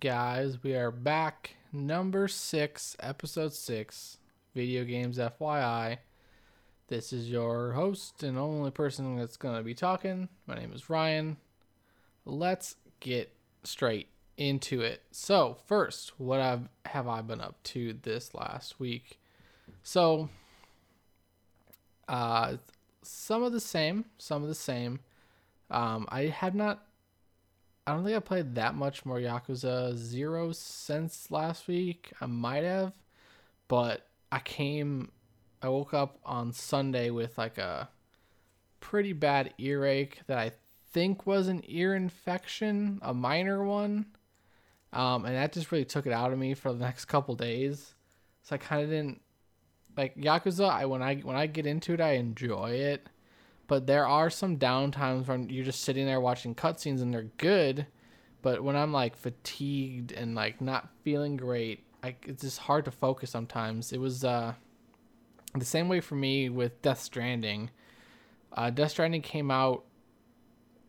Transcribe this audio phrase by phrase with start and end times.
[0.00, 0.62] guys?
[0.62, 1.56] We are back.
[1.74, 4.16] Number six, episode six,
[4.54, 5.98] video games FYI.
[6.88, 10.30] This is your host and only person that's going to be talking.
[10.46, 11.36] My name is Ryan.
[12.24, 13.30] Let's get
[13.62, 15.02] straight into it.
[15.10, 19.20] So, first, what I've, have I been up to this last week?
[19.82, 20.30] So,
[22.08, 22.56] uh,
[23.02, 25.00] some of the same, some of the same.
[25.70, 26.86] Um, I have not
[27.90, 32.12] I don't think I played that much more Yakuza Zero since last week.
[32.20, 32.92] I might have,
[33.66, 35.10] but I came,
[35.60, 37.88] I woke up on Sunday with like a
[38.78, 40.52] pretty bad earache that I
[40.92, 44.06] think was an ear infection, a minor one.
[44.92, 47.96] Um, and that just really took it out of me for the next couple days.
[48.44, 49.20] So I kind of didn't
[49.96, 50.70] like Yakuza.
[50.70, 53.08] I when I when I get into it, I enjoy it
[53.70, 57.86] but there are some downtimes when you're just sitting there watching cutscenes and they're good,
[58.42, 62.90] but when I'm like fatigued and like not feeling great, I, it's just hard to
[62.90, 63.92] focus sometimes.
[63.92, 64.54] It was uh,
[65.54, 67.70] the same way for me with Death Stranding.
[68.52, 69.84] Uh, Death Stranding came out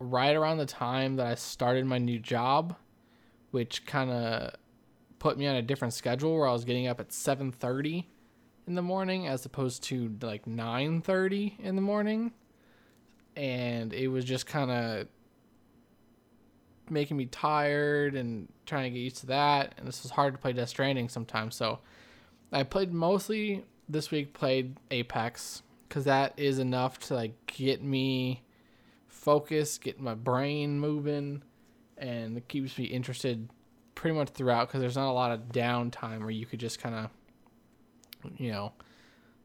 [0.00, 2.74] right around the time that I started my new job,
[3.52, 4.56] which kind of
[5.20, 8.06] put me on a different schedule where I was getting up at 7:30
[8.66, 12.32] in the morning as opposed to like 9:30 in the morning
[13.36, 15.08] and it was just kind of
[16.90, 19.74] making me tired and trying to get used to that.
[19.78, 21.56] And this was hard to play Death Stranding sometimes.
[21.56, 21.80] So
[22.52, 24.34] I played mostly this week.
[24.34, 28.42] Played Apex because that is enough to like get me
[29.08, 31.42] focused, get my brain moving,
[31.98, 33.48] and it keeps me interested
[33.94, 36.94] pretty much throughout because there's not a lot of downtime where you could just kind
[36.94, 37.10] of,
[38.38, 38.72] you know,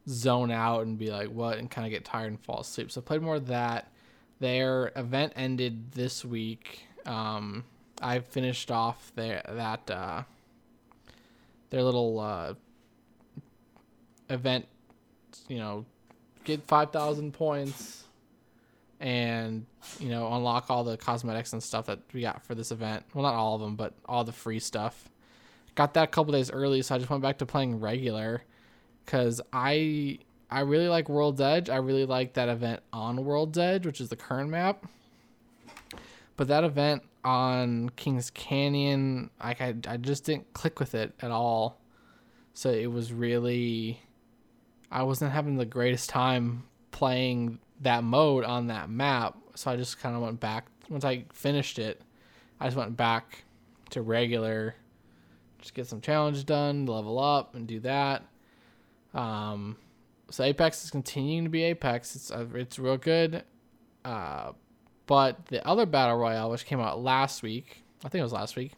[0.08, 2.90] zone out and be like, what, and kind of get tired and fall asleep.
[2.90, 3.92] So I played more of that.
[4.40, 6.84] Their event ended this week.
[7.04, 7.64] Um,
[8.00, 10.22] I finished off their that uh,
[11.70, 12.54] their little uh,
[14.30, 14.66] event.
[15.48, 15.86] You know,
[16.44, 18.04] get five thousand points,
[19.00, 19.66] and
[19.98, 23.04] you know unlock all the cosmetics and stuff that we got for this event.
[23.12, 25.08] Well, not all of them, but all the free stuff.
[25.74, 28.42] Got that a couple days early, so I just went back to playing regular
[29.08, 30.18] because I
[30.50, 31.70] I really like World's Edge.
[31.70, 34.84] I really like that event on World's Edge, which is the current map.
[36.36, 41.30] But that event on Kings Canyon, like I, I just didn't click with it at
[41.30, 41.80] all.
[42.52, 44.00] So it was really,
[44.90, 49.38] I wasn't having the greatest time playing that mode on that map.
[49.54, 50.66] So I just kind of went back.
[50.90, 52.02] Once I finished it,
[52.60, 53.44] I just went back
[53.90, 54.74] to regular,
[55.60, 58.22] just get some challenges done, level up, and do that.
[59.14, 59.76] Um,
[60.30, 62.14] so Apex is continuing to be Apex.
[62.14, 63.44] It's uh, it's real good.
[64.04, 64.52] Uh,
[65.06, 68.56] but the other battle royale, which came out last week, I think it was last
[68.56, 68.72] week,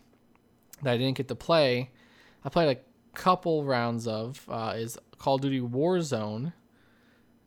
[0.82, 1.90] that I didn't get to play.
[2.44, 2.80] I played a
[3.16, 6.52] couple rounds of uh, is Call of Duty Warzone.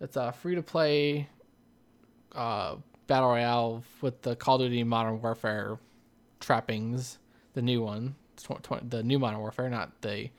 [0.01, 1.29] It's a free to play
[2.33, 2.75] uh,
[3.07, 5.79] battle royale with the Call of Duty Modern Warfare
[6.39, 7.19] trappings.
[7.53, 8.15] The new one,
[8.83, 10.29] the new Modern Warfare, not the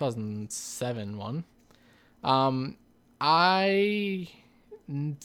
[0.00, 1.44] 2007 one.
[2.24, 2.76] Um,
[3.20, 4.28] I
[4.88, 5.18] n-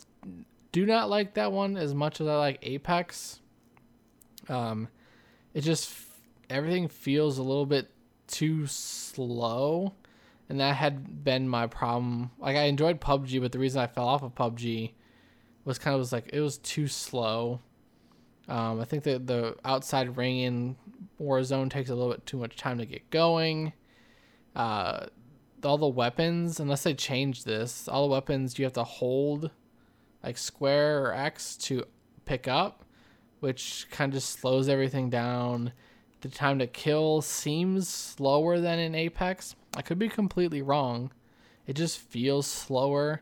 [0.74, 3.40] do not like that one as much as I like Apex.
[4.50, 4.90] Um,
[5.54, 5.90] it just
[6.50, 7.90] everything feels a little bit
[8.28, 9.94] too slow,
[10.50, 12.32] and that had been my problem.
[12.38, 14.92] Like I enjoyed PUBG, but the reason I fell off of PUBG
[15.64, 17.62] was kind of was like it was too slow.
[18.50, 20.76] Um, I think that the outside ring in
[21.20, 23.72] Warzone takes a little bit too much time to get going.
[24.56, 25.08] Uh,
[25.64, 29.50] all the weapons, unless they change this, all the weapons you have to hold
[30.24, 31.86] like square or X to
[32.26, 32.84] pick up,
[33.40, 35.72] which kind of just slows everything down.
[36.22, 39.56] The time to kill seems slower than in Apex.
[39.78, 41.12] I could be completely wrong.
[41.68, 43.22] It just feels slower.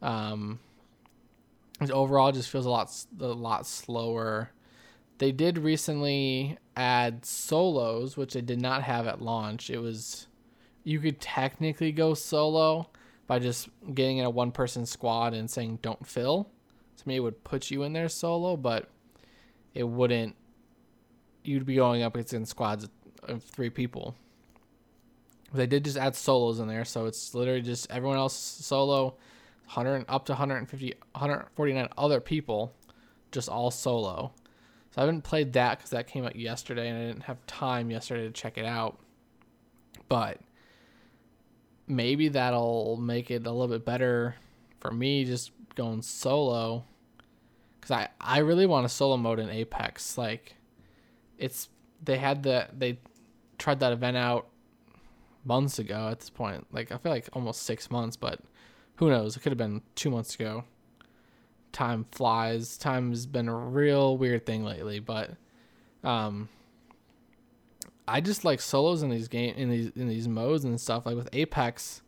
[0.00, 0.58] Um,
[1.80, 2.90] overall, just feels a lot
[3.20, 4.50] a lot slower.
[5.18, 9.70] They did recently add solos, which they did not have at launch.
[9.70, 10.26] It was
[10.84, 12.90] you could technically go solo
[13.26, 16.50] by just getting in a one person squad and saying don't fill.
[16.98, 18.88] To me, it would put you in there solo, but
[19.74, 20.36] it wouldn't.
[21.44, 22.88] You'd be going up against squads
[23.22, 24.16] of three people.
[25.52, 29.16] They did just add solos in there, so it's literally just everyone else solo,
[29.66, 32.72] 100 up to 150, 149 other people,
[33.30, 34.32] just all solo.
[34.90, 37.90] So I haven't played that because that came out yesterday, and I didn't have time
[37.90, 38.98] yesterday to check it out.
[40.08, 40.38] But
[41.92, 44.36] maybe that'll make it a little bit better
[44.80, 46.84] for me just going solo
[47.80, 50.56] because I, I really want a solo mode in apex like
[51.38, 51.68] it's
[52.02, 52.98] they had the they
[53.58, 54.48] tried that event out
[55.44, 56.66] months ago at this point.
[56.72, 58.40] Like I feel like almost six months, but
[58.96, 59.36] who knows?
[59.36, 60.64] It could have been two months ago.
[61.72, 62.76] Time flies.
[62.76, 65.30] Time has been a real weird thing lately, but
[66.04, 66.48] um,
[68.06, 71.06] I just like solos in these game in these in these modes and stuff.
[71.06, 72.02] Like with Apex,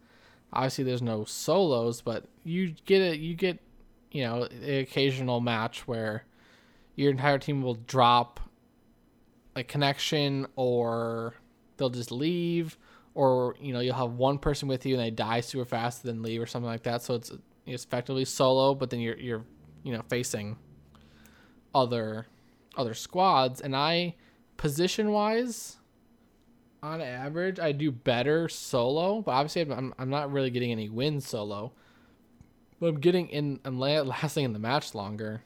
[0.53, 3.21] obviously there's no solos, but you get it.
[3.21, 3.61] You get
[4.11, 6.25] you know the occasional match where
[6.97, 8.41] your entire team will drop
[9.57, 11.35] a connection or
[11.77, 12.79] they'll just leave
[13.15, 16.23] or you know you'll have one person with you and they die super fast then
[16.23, 17.33] leave or something like that so it's
[17.67, 19.45] it's effectively solo but then you're you're
[19.83, 20.57] you know facing
[21.75, 22.27] other
[22.77, 24.15] other squads and I
[24.57, 25.79] position wise
[26.85, 31.27] on average I do better solo but obviously I'm I'm not really getting any wins
[31.27, 31.73] solo
[32.81, 35.43] but I'm getting in and lasting in the match longer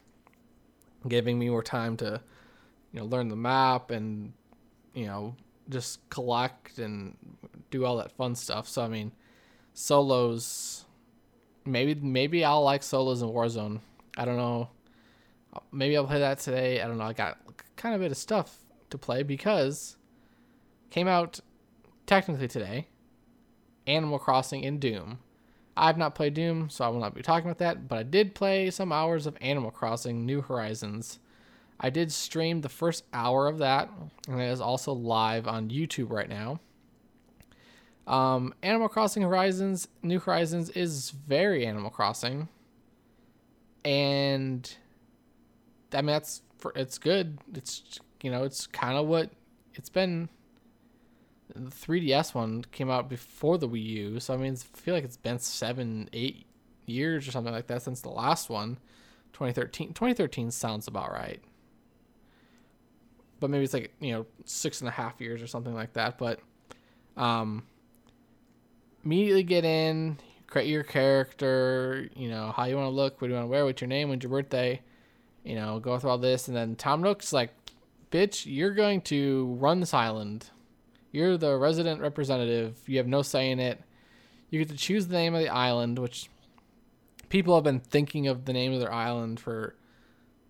[1.07, 2.21] giving me more time to
[2.93, 4.33] you know learn the map and
[4.95, 5.37] you know
[5.69, 7.17] just collect and
[7.71, 8.69] do all that fun stuff.
[8.69, 9.13] So I mean,
[9.75, 10.85] solos.
[11.65, 13.81] Maybe maybe I'll like solos in Warzone.
[14.17, 14.71] I don't know.
[15.71, 16.81] Maybe I'll play that today.
[16.81, 17.05] I don't know.
[17.05, 17.39] I got
[17.77, 19.97] kind of a bit of stuff to play because
[20.91, 21.41] came out
[22.07, 22.89] technically today.
[23.87, 25.19] Animal Crossing and Doom.
[25.77, 28.35] I've not played Doom, so I will not be talking about that, but I did
[28.35, 31.21] play some hours of Animal Crossing New Horizons.
[31.81, 33.89] I did stream the first hour of that,
[34.29, 36.61] and it is also live on YouTube right now.
[38.09, 42.49] Um, Animal Crossing Horizons, New Horizons is very Animal Crossing,
[43.85, 44.77] and
[45.93, 47.39] I mean that's for it's good.
[47.55, 49.31] It's you know it's kind of what
[49.75, 50.31] it's been.
[51.55, 55.05] The 3DS one came out before the Wii U, so I mean I feel like
[55.05, 56.47] it's been seven, eight
[56.87, 58.79] years or something like that since the last one.
[59.35, 61.41] 2013 2013 sounds about right
[63.41, 66.19] but maybe it's like you know six and a half years or something like that.
[66.19, 66.41] But
[67.17, 67.65] um,
[69.05, 73.33] immediately get in, create your character, you know how you want to look, what do
[73.33, 74.81] you want to wear, what's your name, when's your birthday,
[75.45, 77.51] you know, go through all this, and then Tom Nook's like,
[78.11, 80.51] bitch, you're going to run this island.
[81.11, 82.77] You're the resident representative.
[82.87, 83.81] You have no say in it.
[84.51, 86.29] You get to choose the name of the island, which
[87.29, 89.75] people have been thinking of the name of their island for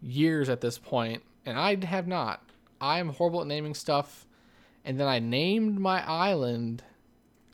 [0.00, 2.42] years at this point, and I have not.
[2.80, 4.24] I'm horrible at naming stuff.
[4.84, 6.82] And then I named my island.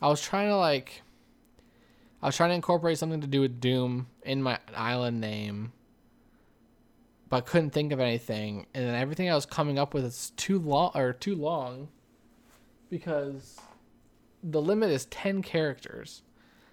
[0.00, 1.02] I was trying to like
[2.22, 5.72] I was trying to incorporate something to do with Doom in my island name.
[7.28, 8.66] But I couldn't think of anything.
[8.72, 11.88] And then everything I was coming up with is too long or too long
[12.94, 13.58] because
[14.44, 16.22] the limit is 10 characters.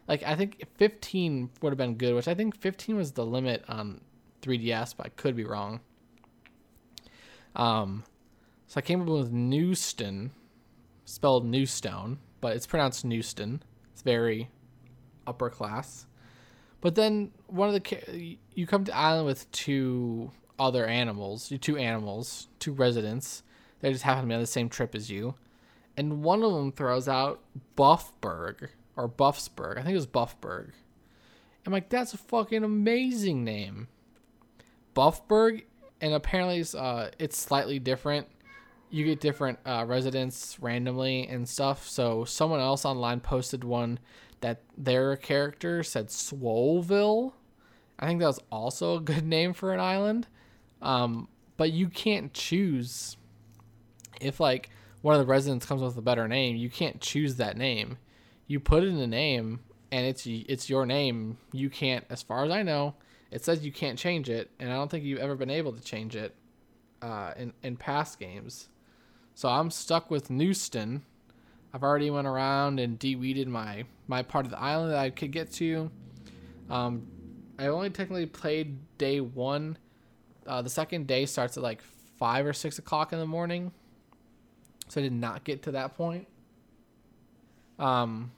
[0.07, 3.63] Like I think 15 would have been good, which I think 15 was the limit
[3.67, 4.01] on
[4.43, 5.79] 3DS, but I could be wrong.
[7.55, 8.03] Um
[8.67, 10.29] so I came up with Newston,
[11.05, 13.63] spelled Newstone, but it's pronounced Newston.
[13.91, 14.51] It's very
[15.25, 16.05] upper class.
[16.81, 20.29] But then one of the you come to island with two
[20.59, 23.41] other animals, two animals, two residents.
[23.79, 25.33] They just happen to be on the same trip as you,
[25.97, 27.41] and one of them throws out
[27.77, 29.77] Buffberg or Buffsburg.
[29.77, 30.71] I think it was Buffberg.
[31.65, 33.87] I'm like, that's a fucking amazing name.
[34.95, 35.63] Buffberg,
[35.99, 38.27] and apparently it's, uh, it's slightly different
[38.91, 41.87] you get different uh, residents randomly and stuff.
[41.87, 43.99] So someone else online posted one
[44.41, 47.31] that their character said Swoleville.
[47.97, 50.27] I think that was also a good name for an island.
[50.81, 53.15] Um, but you can't choose
[54.19, 54.69] if like
[55.01, 56.55] one of the residents comes with a better name.
[56.55, 57.97] You can't choose that name.
[58.47, 61.37] You put in a name, and it's it's your name.
[61.51, 62.95] You can't, as far as I know,
[63.31, 65.81] it says you can't change it, and I don't think you've ever been able to
[65.81, 66.35] change it
[67.01, 68.69] uh, in in past games.
[69.33, 71.03] So I'm stuck with Newston.
[71.73, 75.31] I've already went around and de-weeded my my part of the island that I could
[75.31, 75.89] get to.
[76.69, 77.07] Um,
[77.57, 79.77] I only technically played day one.
[80.45, 81.81] Uh, the second day starts at like
[82.17, 83.71] five or six o'clock in the morning,
[84.91, 86.27] so I did not get to that point.
[87.79, 88.33] Um,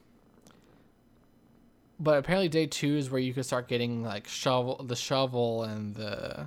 [1.98, 5.96] but apparently day two is where you can start getting like shovel the shovel and
[5.96, 6.46] the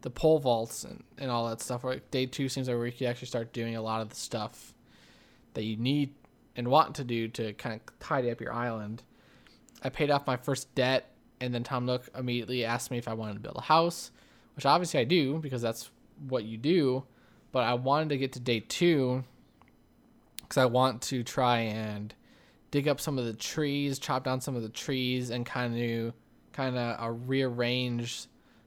[0.00, 1.84] the pole vaults and, and all that stuff.
[1.84, 4.16] Right, day two seems like where you can actually start doing a lot of the
[4.16, 4.72] stuff
[5.52, 6.14] that you need
[6.56, 9.02] and want to do to kind of tidy up your island.
[9.82, 11.10] I paid off my first debt,
[11.42, 14.12] and then Tom Nook immediately asked me if I wanted to build a house,
[14.56, 15.90] which obviously I do because that's
[16.26, 17.04] what you do.
[17.52, 19.24] But I wanted to get to day two
[20.52, 22.14] because I want to try and
[22.70, 26.12] dig up some of the trees, chop down some of the trees, and kind of
[26.52, 28.26] kind of uh, rearrange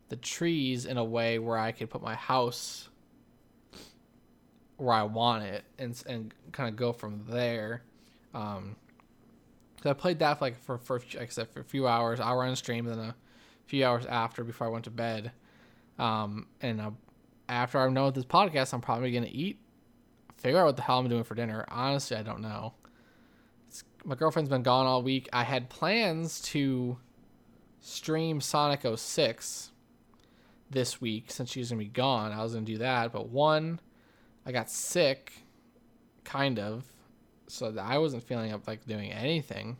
[0.09, 2.89] the trees in a way where I could put my house
[4.77, 7.83] where I want it and and kind of go from there.
[8.33, 8.77] Um,
[9.83, 12.19] so I played that for like for for like I said for a few hours,
[12.19, 13.15] hour on stream, then a
[13.67, 15.33] few hours after before I went to bed.
[15.99, 16.91] Um, and uh,
[17.47, 19.59] after I'm done with this podcast, I'm probably gonna eat,
[20.45, 21.65] figure out what the hell I'm doing for dinner.
[21.69, 22.75] Honestly, I don't know.
[23.67, 25.27] It's, my girlfriend's been gone all week.
[25.33, 26.99] I had plans to
[27.79, 29.71] stream Sonic 06
[30.69, 32.31] this week since she's gonna be gone.
[32.31, 33.79] I was gonna do that, but one,
[34.45, 35.33] I got sick,
[36.23, 36.85] kind of,
[37.47, 39.77] so I wasn't feeling up like doing anything.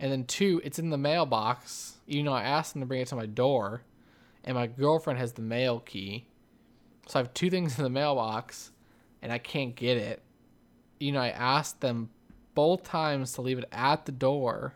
[0.00, 1.98] And then two, it's in the mailbox.
[2.06, 3.82] You know, I asked them to bring it to my door,
[4.42, 6.26] and my girlfriend has the mail key,
[7.06, 8.72] so I have two things in the mailbox,
[9.26, 10.22] and I can't get it.
[11.00, 12.10] You know, I asked them
[12.54, 14.74] both times to leave it at the door,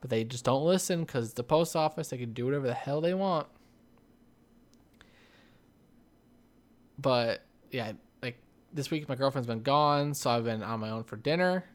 [0.00, 2.08] but they just don't listen because the post office.
[2.08, 3.48] They can do whatever the hell they want.
[6.98, 8.38] But yeah, like
[8.72, 11.66] this week my girlfriend's been gone, so I've been on my own for dinner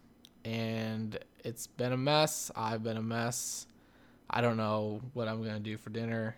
[0.44, 2.50] and it's been a mess.
[2.56, 3.68] I've been a mess.
[4.28, 6.36] I don't know what I'm gonna do for dinner.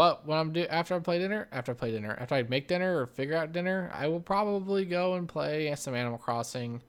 [0.00, 2.68] But when I'm do after I play dinner, after I play dinner, after I make
[2.68, 6.80] dinner or figure out dinner, I will probably go and play some Animal Crossing.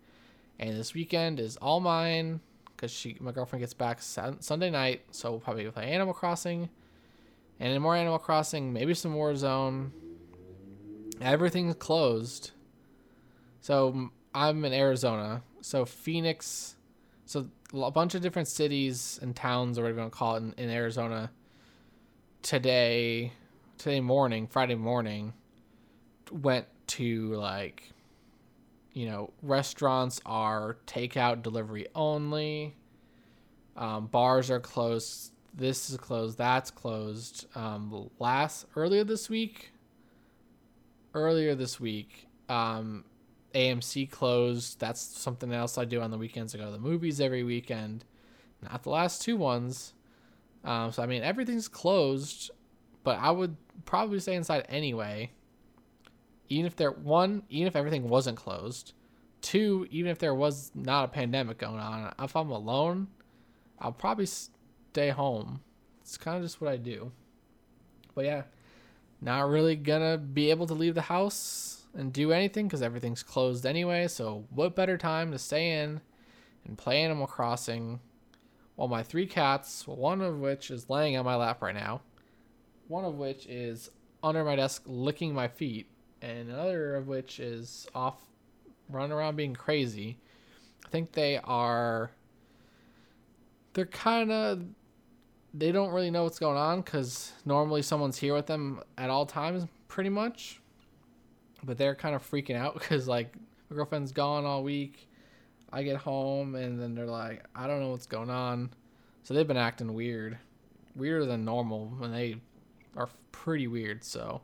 [0.59, 5.29] And this weekend is all mine because she my girlfriend gets back Sunday night, so
[5.29, 6.69] we'll probably play Animal Crossing,
[7.59, 9.91] and more Animal Crossing, maybe some Warzone,
[11.19, 12.51] everything's closed.
[13.59, 15.43] So I'm in Arizona.
[15.59, 16.77] So Phoenix,
[17.25, 20.43] so a bunch of different cities and towns, or whatever you want to call it,
[20.43, 21.29] in, in Arizona.
[22.41, 23.33] Today,
[23.77, 25.33] today morning, Friday morning,
[26.31, 27.91] went to like,
[28.93, 32.75] you know, restaurants are takeout delivery only.
[33.77, 35.33] Um, bars are closed.
[35.53, 36.37] This is closed.
[36.37, 37.45] That's closed.
[37.55, 39.71] Um, last earlier this week,
[41.13, 43.05] earlier this week, um,
[43.53, 44.79] AMC closed.
[44.79, 46.55] That's something else I do on the weekends.
[46.55, 48.03] I go to the movies every weekend.
[48.63, 49.93] Not the last two ones.
[50.63, 52.51] Um, so I mean everything's closed,
[53.03, 55.31] but I would probably stay inside anyway.
[56.49, 58.93] Even if there one, even if everything wasn't closed.
[59.41, 63.07] Two, even if there was not a pandemic going on, if I'm alone,
[63.79, 65.61] I'll probably stay home.
[66.01, 67.11] It's kind of just what I do.
[68.13, 68.43] But yeah,
[69.19, 73.65] not really gonna be able to leave the house and do anything because everything's closed
[73.65, 74.07] anyway.
[74.07, 76.01] So, what better time to stay in
[76.65, 77.99] and play Animal Crossing
[78.75, 82.01] while my three cats, one of which is laying on my lap right now,
[82.87, 83.89] one of which is
[84.23, 85.87] under my desk licking my feet,
[86.21, 88.25] and another of which is off
[88.89, 90.17] running around being crazy.
[90.85, 92.11] I think they are.
[93.73, 94.63] They're kind of
[95.53, 99.25] they don't really know what's going on because normally someone's here with them at all
[99.25, 100.61] times, pretty much.
[101.63, 103.35] But they're kind of freaking out because like
[103.69, 105.07] my girlfriend's gone all week.
[105.71, 108.71] I get home and then they're like, I don't know what's going on.
[109.23, 110.37] So they've been acting weird,
[110.95, 112.35] weirder than normal and they
[112.97, 114.03] are pretty weird.
[114.03, 114.41] So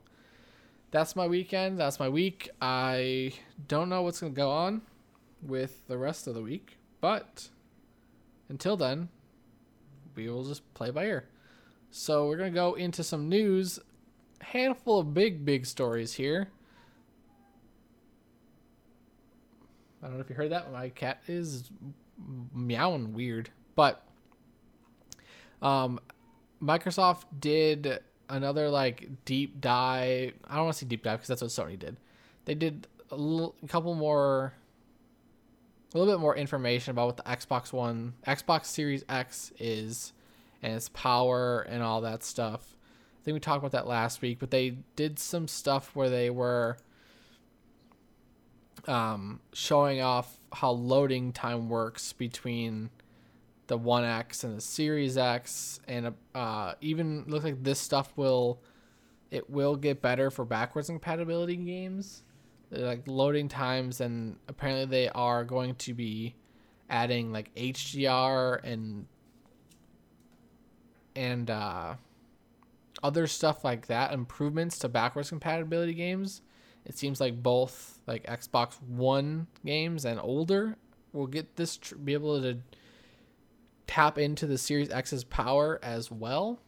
[0.92, 1.80] that's my weekend.
[1.80, 2.50] That's my week.
[2.62, 3.34] I
[3.68, 4.82] don't know what's gonna go on
[5.42, 7.50] with the rest of the week, but
[8.50, 9.10] until then,
[10.16, 11.28] we will just play by ear.
[11.92, 13.80] So we're gonna go into some news.
[14.40, 16.50] Handful of big, big stories here.
[20.02, 20.72] I don't know if you heard that.
[20.72, 21.70] My cat is
[22.54, 24.04] meowing weird, but
[25.62, 26.00] um,
[26.62, 28.00] Microsoft did
[28.30, 30.34] another like deep dive.
[30.46, 31.98] I don't want to say deep dive because that's what Sony did.
[32.46, 34.54] They did a, little, a couple more
[35.94, 40.14] a little bit more information about what the Xbox One, Xbox Series X is,
[40.62, 42.76] and its power and all that stuff.
[43.22, 46.30] I think we talked about that last week, but they did some stuff where they
[46.30, 46.78] were
[48.88, 52.90] um, showing off how loading time works between
[53.68, 58.62] the One X and the Series X, and uh, even looks like this stuff will
[59.30, 62.24] it will get better for backwards compatibility games.
[62.70, 66.36] Like loading times and apparently they are going to be
[66.90, 69.08] adding like HDR and
[71.16, 71.96] and uh,
[73.02, 76.42] other stuff like that improvements to backwards compatibility games
[76.88, 80.78] it seems like both like Xbox One games and older
[81.12, 82.60] will get this tr- be able to
[83.88, 86.60] tap into the Series X's power as well.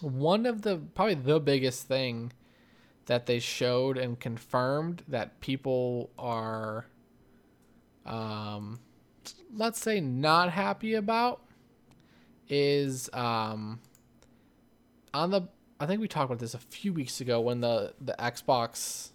[0.00, 2.32] One of the probably the biggest thing
[3.06, 6.86] that they showed and confirmed that people are
[8.04, 8.80] um
[9.54, 11.42] let's say not happy about
[12.48, 13.78] is um
[15.14, 15.42] on the
[15.78, 19.11] I think we talked about this a few weeks ago when the the Xbox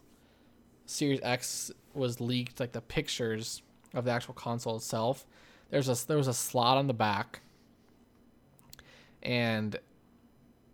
[0.88, 3.62] Series X was leaked, like the pictures
[3.94, 5.26] of the actual console itself,
[5.70, 7.42] there's a there was a slot on the back,
[9.22, 9.78] and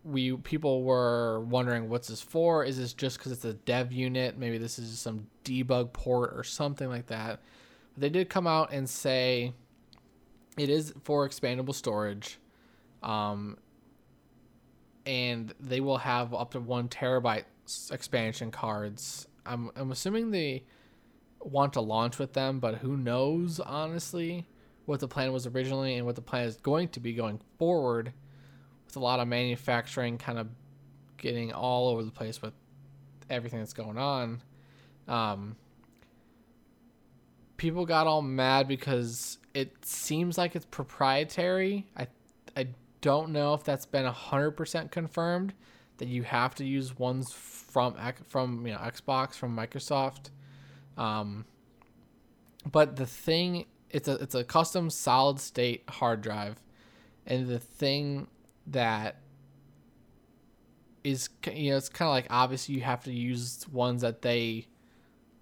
[0.03, 2.63] we people were wondering what's this for?
[2.63, 4.38] Is this just because it's a dev unit?
[4.38, 7.39] Maybe this is some debug port or something like that.
[7.93, 9.53] But they did come out and say
[10.58, 12.38] it is for expandable storage.
[13.01, 13.58] Um,
[15.05, 17.43] and they will have up to one terabyte
[17.91, 19.27] expansion cards.
[19.46, 20.64] I'm I'm assuming they
[21.40, 24.48] want to launch with them, but who knows honestly
[24.86, 28.14] what the plan was originally and what the plan is going to be going forward
[28.86, 30.48] with a lot of manufacturing kind of
[31.18, 32.54] getting all over the place with
[33.30, 34.42] everything that's going on.
[35.08, 35.56] Um,
[37.58, 41.88] people got all mad because it seems like it's proprietary.
[41.96, 42.08] I
[42.56, 42.68] I
[43.02, 45.54] don't know if that's been 100% confirmed
[45.98, 47.96] that you have to use ones from
[48.28, 50.30] from you know Xbox from Microsoft.
[50.98, 51.46] Um,
[52.70, 56.62] but the thing it's a it's a custom solid state hard drive,
[57.26, 58.28] and the thing
[58.68, 59.18] that
[61.04, 64.68] is you know it's kind of like obviously you have to use ones that they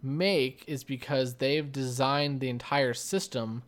[0.01, 3.63] make is because they've designed the entire system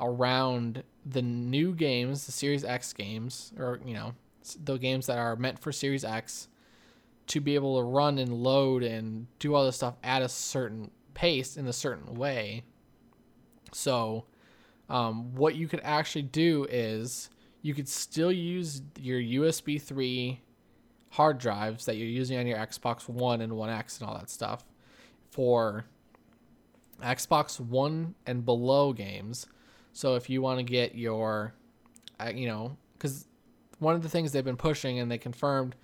[0.00, 4.14] around the new games, the Series X games, or you know,
[4.62, 6.48] the games that are meant for Series X,
[7.28, 10.90] to be able to run and load and do all this stuff at a certain
[11.14, 12.62] pace in a certain way.
[13.72, 14.24] So,
[14.88, 17.28] um, what you could actually do is
[17.60, 20.40] you could still use your USB 3
[21.10, 24.30] hard drives that you're using on your Xbox One and One X and all that
[24.30, 24.64] stuff
[25.30, 25.84] for
[27.02, 29.46] Xbox One and below games.
[29.92, 31.54] So if you want to get your,
[32.20, 33.26] uh, you know, because
[33.78, 35.76] one of the things they've been pushing and they confirmed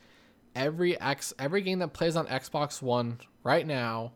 [0.54, 4.12] every X every game that plays on Xbox One right now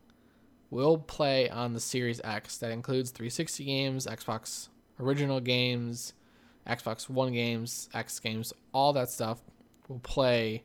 [0.70, 2.58] will play on the Series X.
[2.58, 4.68] That includes 360 games, Xbox
[5.00, 6.12] original games,
[6.66, 9.40] Xbox One games, X games, all that stuff
[9.88, 10.64] will play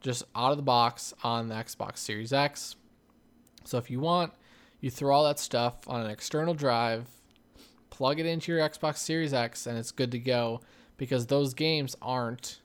[0.00, 2.76] just out of the box on the Xbox Series X.
[3.64, 4.32] So if you want,
[4.80, 7.08] you throw all that stuff on an external drive,
[7.90, 10.60] plug it into your Xbox Series X, and it's good to go
[11.00, 12.60] because those games aren't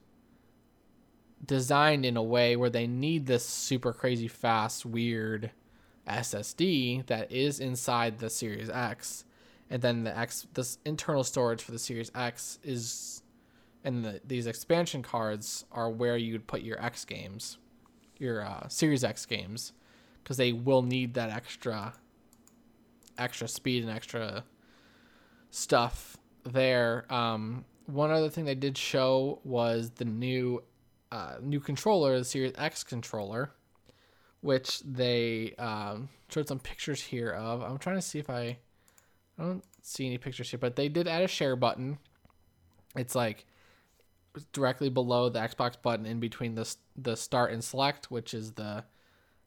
[1.46, 5.52] designed in a way where they need this super crazy fast, weird
[6.06, 9.24] SSD that is inside the Series X.
[9.70, 13.24] And then the X, this internal storage for the Series X is,
[13.86, 17.58] and the, these expansion cards are where you would put your X games,
[18.20, 19.72] your uh, Series X games
[20.22, 21.94] because they will need that extra
[23.18, 24.44] extra speed and extra
[25.52, 27.06] stuff there.
[27.10, 30.64] Um, one other thing they did show was the new
[31.12, 33.52] uh, new controller, the Series X controller,
[34.42, 37.62] which they um, showed some pictures here of.
[37.62, 38.58] I'm trying to see if I
[39.38, 41.98] I don't see any pictures here, but they did add a share button.
[42.96, 43.46] It's like
[44.52, 48.84] directly below the Xbox button in between the the start and select, which is the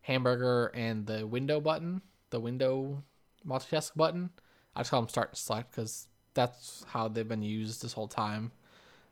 [0.03, 3.03] hamburger and the window button, the window
[3.47, 4.31] multitask button.
[4.75, 8.07] I just call them start and select because that's how they've been used this whole
[8.07, 8.53] time.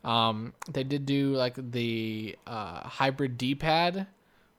[0.05, 4.07] Um, they did do like the uh, hybrid D-pad,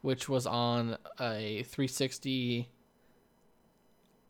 [0.01, 2.67] which was on a 360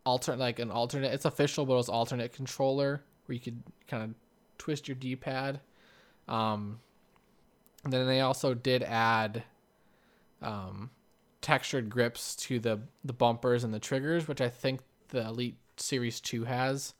[0.06, 1.12] alternate, like an alternate.
[1.14, 4.14] It's official, but it was alternate controller where you could kind of
[4.60, 5.60] twist your D-pad.
[6.28, 6.80] Um,
[7.86, 9.44] then they also did add
[10.44, 10.92] um,
[11.42, 16.22] textured grips to the the bumpers and the triggers, which I think the Elite Series
[16.22, 16.94] Two has.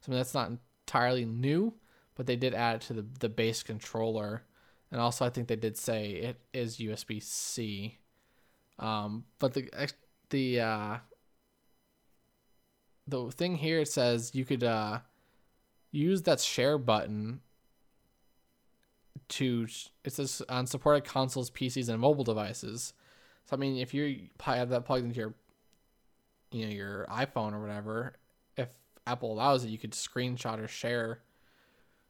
[0.00, 0.52] So I mean, that's not
[0.88, 1.74] entirely new,
[2.14, 4.42] but they did add it to the the base controller,
[4.90, 7.98] and also I think they did say it is USB C.
[8.78, 9.68] Um, but the
[10.30, 10.96] the uh,
[13.06, 15.00] the thing here it says you could uh,
[15.90, 17.40] use that share button
[19.28, 19.66] to
[20.04, 22.94] it says on supported consoles, PCs, and mobile devices.
[23.44, 25.34] So I mean, if you have that plugged into your,
[26.50, 28.14] you know, your iPhone or whatever,
[29.08, 31.20] Apple allows it, you could screenshot or share.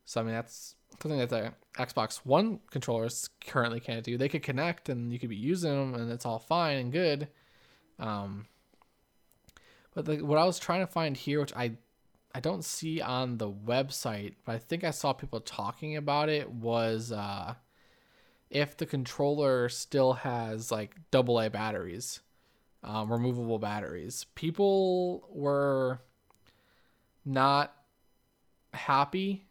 [0.04, 4.16] So I mean, that's something that the Xbox One controllers currently can't do.
[4.16, 7.28] They could connect and you could be using them, and it's all fine and good.
[7.98, 8.46] Um,
[9.94, 11.72] but the, what I was trying to find here, which I
[12.34, 16.50] I don't see on the website, but I think I saw people talking about it,
[16.50, 17.54] was uh,
[18.50, 22.20] if the controller still has like double A batteries,
[22.84, 24.26] um, removable batteries.
[24.34, 26.00] People were
[27.28, 27.74] not
[28.72, 29.46] happy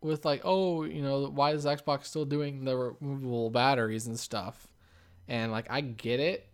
[0.00, 4.68] with like, oh, you know, why is Xbox still doing the removable batteries and stuff?
[5.28, 6.48] And like, I get it.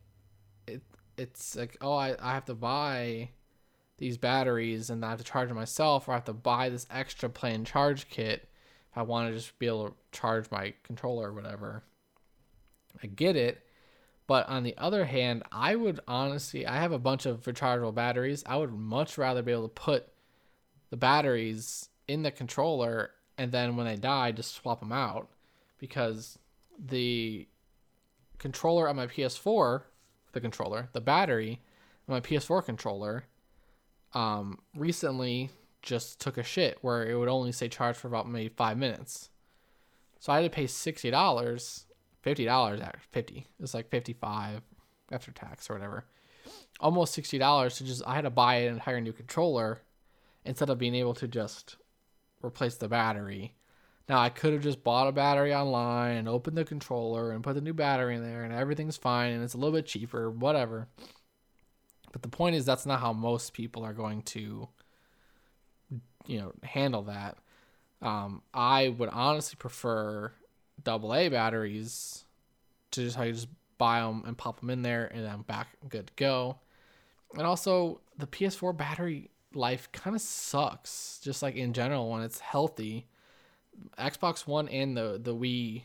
[0.66, 0.82] it
[1.16, 3.30] it's like oh I, I have to buy
[3.98, 6.87] these batteries and I have to charge them myself or I have to buy this
[6.90, 8.48] extra plain charge kit
[8.90, 11.82] if I want to just be able to charge my controller or whatever.
[13.02, 13.64] I get it.
[14.26, 18.44] But on the other hand, I would honestly, I have a bunch of rechargeable batteries.
[18.46, 20.06] I would much rather be able to put
[20.90, 25.29] the batteries in the controller and then when they die, just swap them out
[25.79, 26.38] because
[26.79, 27.46] the
[28.38, 29.83] controller on my PS4,
[30.33, 31.61] the controller, the battery
[32.09, 33.24] on my PS4 controller,
[34.14, 35.51] um, recently
[35.83, 39.31] just took a shit where it would only say charge for about maybe five minutes.
[40.18, 41.87] So I had to pay sixty dollars,
[42.22, 42.81] fifty dollars,
[43.12, 43.46] fifty.
[43.61, 44.62] It's like fifty five
[45.12, 46.07] after tax or whatever.
[46.81, 49.83] Almost sixty dollars to just I had to buy an entire new controller
[50.44, 51.77] instead of being able to just
[52.42, 53.55] replace the battery.
[54.09, 57.55] Now I could have just bought a battery online and opened the controller and put
[57.55, 60.88] the new battery in there and everything's fine and it's a little bit cheaper, whatever.
[62.12, 64.68] But the point is that's not how most people are going to
[66.27, 67.37] you know handle that.
[68.01, 70.33] Um, I would honestly prefer
[70.83, 72.24] double A batteries
[72.92, 75.68] to just how you just buy them and pop them in there and I'm back
[75.88, 76.59] good to go.
[77.35, 82.40] And also the PS4 battery life kind of sucks just like in general when it's
[82.40, 83.06] healthy
[83.98, 85.82] Xbox One and the the Wii,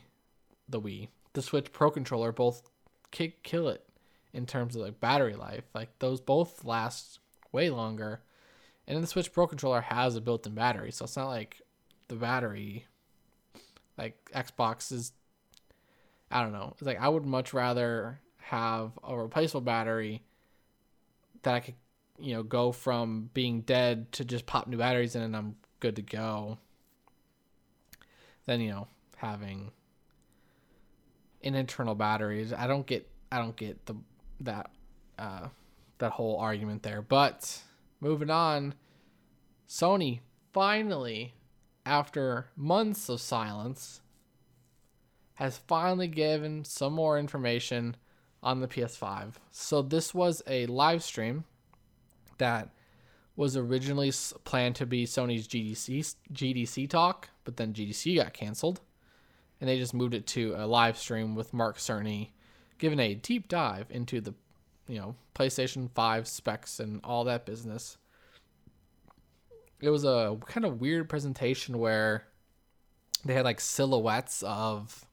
[0.68, 2.62] the Wii, the Switch Pro controller both
[3.10, 3.84] kick kill it
[4.32, 5.64] in terms of like battery life.
[5.74, 7.20] Like those both last
[7.52, 8.22] way longer,
[8.86, 11.60] and the Switch Pro controller has a built-in battery, so it's not like
[12.08, 12.86] the battery,
[13.96, 15.12] like Xbox is.
[16.30, 16.72] I don't know.
[16.72, 20.22] It's like I would much rather have a replaceable battery
[21.42, 21.74] that I could,
[22.18, 25.96] you know, go from being dead to just pop new batteries in and I'm good
[25.96, 26.58] to go
[28.46, 29.70] Then, you know having
[31.42, 32.52] an internal batteries.
[32.52, 33.96] I don't get I don't get the
[34.40, 34.70] that
[35.18, 35.48] uh
[35.98, 37.02] that whole argument there.
[37.02, 37.62] But
[38.00, 38.74] moving on,
[39.68, 40.20] Sony
[40.52, 41.34] finally
[41.86, 44.00] after months of silence
[45.34, 47.96] has finally given some more information
[48.42, 49.34] on the PS5.
[49.50, 51.44] So this was a live stream
[52.38, 52.70] that
[53.36, 54.12] was originally
[54.44, 58.80] planned to be Sony's GDC GDC talk, but then GDC got canceled,
[59.60, 62.30] and they just moved it to a live stream with Mark Cerny,
[62.78, 64.34] giving a deep dive into the,
[64.86, 67.98] you know, PlayStation Five specs and all that business.
[69.80, 72.24] It was a kind of weird presentation where
[73.24, 75.06] they had like silhouettes of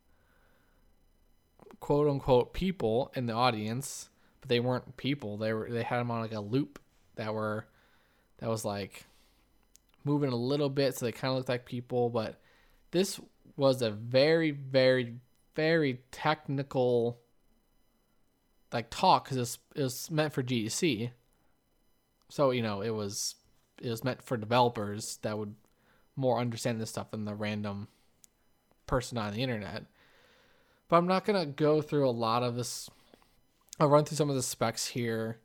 [1.79, 5.38] quote unquote people in the audience, but they weren't people.
[5.38, 6.79] They were they had them on like a loop
[7.15, 7.65] that were
[8.39, 9.06] that was like
[10.04, 12.39] moving a little bit so they kind of looked like people but
[12.91, 13.19] this
[13.56, 15.15] was a very very
[15.56, 17.19] very technical
[18.71, 21.12] like talk because it was meant for GDC.
[22.30, 23.36] So you know it was
[23.82, 25.56] it was meant for developers that would
[26.15, 27.88] more understand this stuff than the random
[28.88, 29.86] person on the internet.
[30.88, 32.89] But I'm not gonna go through a lot of this.
[33.80, 35.39] I'll run through some of the specs here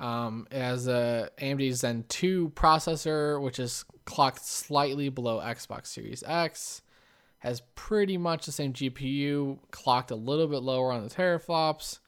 [0.00, 6.82] um, as a AMD Zen 2 processor, which is clocked slightly below Xbox Series X,
[7.38, 11.98] has pretty much the same GPU, clocked a little bit lower on the teraflops,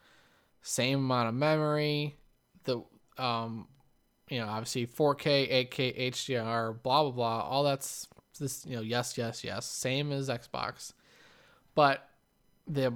[0.63, 2.17] same amount of memory.
[2.65, 2.83] The
[3.19, 3.69] um,
[4.29, 7.41] you know, obviously 4K, 8K, HDR, blah blah blah.
[7.41, 10.93] All that's this, you know, yes, yes, yes, same as Xbox,
[11.75, 12.09] but
[12.67, 12.93] the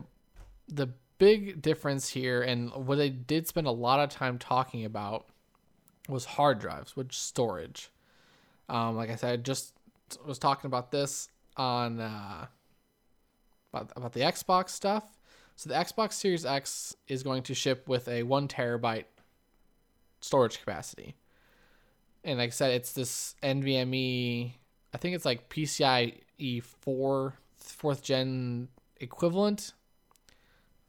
[0.69, 0.89] the
[1.21, 5.27] big difference here, and what they did spend a lot of time talking about
[6.09, 7.91] was hard drives, which storage.
[8.69, 9.75] Um, like I said, I just
[10.27, 12.47] was talking about this on uh,
[13.73, 15.05] about about the Xbox stuff.
[15.55, 19.05] So the Xbox Series X is going to ship with a one terabyte
[20.23, 21.17] storage capacity,
[22.25, 24.53] and like I said, it's this NVMe.
[24.93, 29.75] I think it's like PCIe four fourth gen equivalent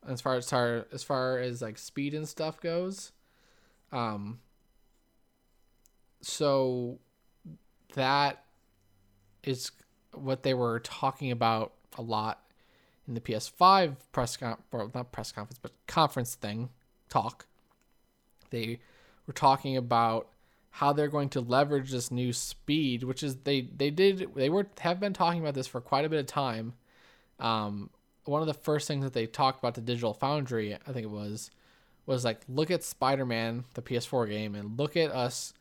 [0.08, 3.12] as far as far as far as like speed and stuff goes.
[3.92, 4.40] Um
[6.22, 7.00] so
[7.94, 8.44] that
[9.44, 9.72] is
[10.14, 12.44] what they were talking about a lot
[13.08, 16.70] in the PS5 press con- or not press conference but conference thing
[17.10, 17.48] talk.
[18.50, 18.80] They
[19.28, 20.30] were talking about
[20.72, 24.68] how they're going to leverage this new speed, which is they they did they were
[24.80, 26.74] have been talking about this for quite a bit of time.
[27.40, 27.90] Um,
[28.26, 31.12] one of the first things that they talked about the Digital Foundry, I think it
[31.12, 31.52] was,
[32.06, 35.54] was like look at Spider-Man, the PS4 game, and look at us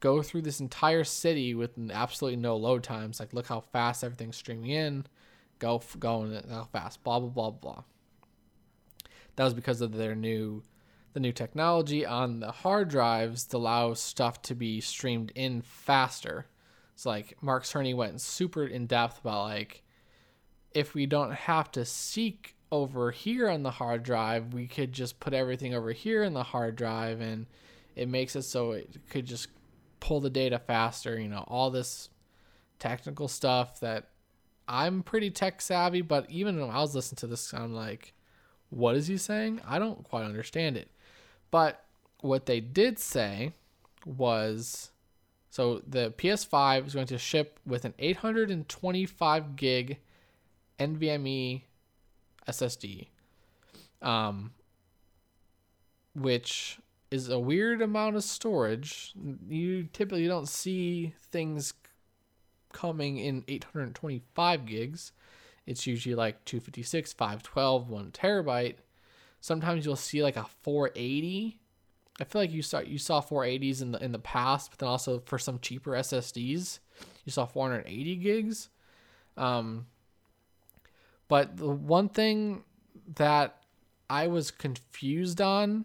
[0.00, 3.20] go through this entire city with absolutely no load times.
[3.20, 5.06] Like look how fast everything's streaming in,
[5.58, 7.82] go going how fast, blah blah blah blah.
[9.36, 10.62] That was because of their new,
[11.12, 16.46] the new technology on the hard drives to allow stuff to be streamed in faster.
[16.94, 19.84] It's like Mark Cerny went super in depth about like
[20.74, 25.20] if we don't have to seek over here on the hard drive, we could just
[25.20, 27.46] put everything over here in the hard drive and
[27.96, 29.48] it makes it so it could just
[30.00, 32.10] pull the data faster, you know, all this
[32.78, 34.08] technical stuff that
[34.68, 38.12] I'm pretty tech savvy, but even when I was listening to this, I'm like,
[38.70, 39.60] what is he saying?
[39.66, 40.90] I don't quite understand it.
[41.50, 41.84] But
[42.20, 43.52] what they did say
[44.04, 44.90] was
[45.50, 49.98] so the PS5 is going to ship with an 825 gig
[50.78, 51.62] NVMe
[52.48, 53.08] SSD,
[54.02, 54.52] um,
[56.14, 56.78] which
[57.10, 59.12] is a weird amount of storage.
[59.48, 61.74] You typically don't see things
[62.72, 65.12] coming in 825 gigs.
[65.66, 68.76] It's usually like 256, 512, 1 terabyte.
[69.40, 71.60] Sometimes you'll see like a 480.
[72.20, 74.88] I feel like you saw you saw 480s in the in the past, but then
[74.88, 76.80] also for some cheaper SSDs,
[77.24, 78.70] you saw 480 gigs.
[79.36, 79.86] Um,
[81.28, 82.64] but the one thing
[83.16, 83.62] that
[84.10, 85.84] I was confused on,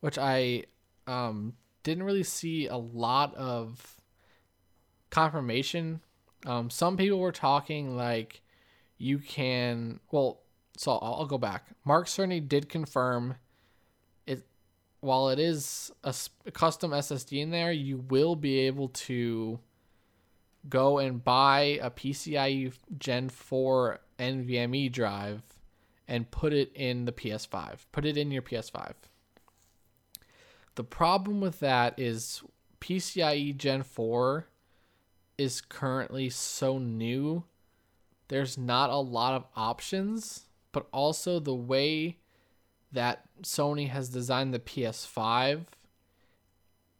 [0.00, 0.64] which I
[1.06, 4.00] um, didn't really see a lot of
[5.10, 6.00] confirmation.
[6.46, 8.42] Um, some people were talking like
[8.96, 10.40] you can, well,
[10.76, 11.66] so I'll, I'll go back.
[11.84, 13.36] Mark Cerny did confirm
[14.26, 14.46] it.
[15.00, 16.14] While it is a,
[16.46, 19.58] a custom SSD in there, you will be able to
[20.68, 25.42] go and buy a PCIe Gen 4 NVMe drive
[26.06, 27.86] and put it in the PS5.
[27.92, 28.92] Put it in your PS5.
[30.74, 32.42] The problem with that is
[32.80, 34.46] PCIe Gen 4
[35.36, 37.44] is currently so new.
[38.28, 42.18] There's not a lot of options but also the way
[42.92, 45.64] that Sony has designed the PS5,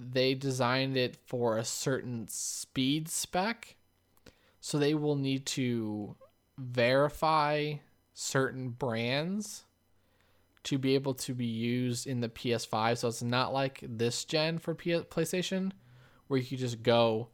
[0.01, 3.77] they designed it for a certain speed spec.
[4.61, 6.17] So they will need to
[6.59, 7.75] verify
[8.15, 9.65] certain brands
[10.65, 12.99] to be able to be used in the PS5.
[12.99, 15.73] So it's not like this gen for PS- PlayStation,
[16.27, 17.29] where you can just go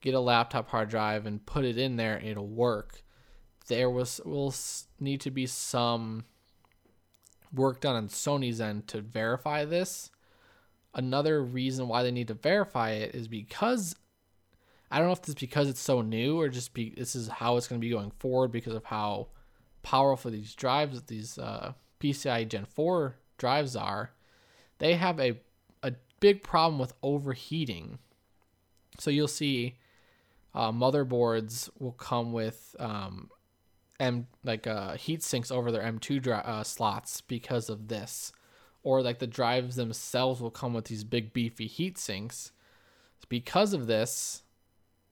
[0.00, 3.02] get a laptop hard drive and put it in there and it'll work
[3.70, 4.52] there was will
[4.98, 6.24] need to be some
[7.54, 10.10] work done on Sony's end to verify this.
[10.92, 13.94] Another reason why they need to verify it is because
[14.90, 17.28] I don't know if this is because it's so new or just be this is
[17.28, 19.28] how it's going to be going forward because of how
[19.82, 24.10] powerful these drives, these uh, PCI Gen 4 drives are.
[24.78, 25.38] They have a
[25.82, 27.98] a big problem with overheating.
[28.98, 29.76] So you'll see
[30.54, 33.30] uh, motherboards will come with um,
[33.98, 38.32] M like uh, heat sinks over their M2 dri- uh, slots because of this,
[38.82, 42.52] or like the drives themselves will come with these big beefy heat sinks.
[43.28, 44.42] Because of this,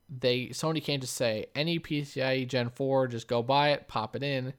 [0.08, 4.22] they Sony can't just say any PCIe Gen 4 just go buy it, pop it
[4.22, 4.54] in,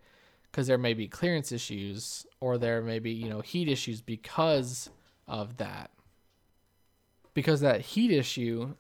[0.51, 4.89] because there may be clearance issues or there may be you know heat issues because
[5.27, 5.91] of that.
[7.33, 8.73] Because that heat issue,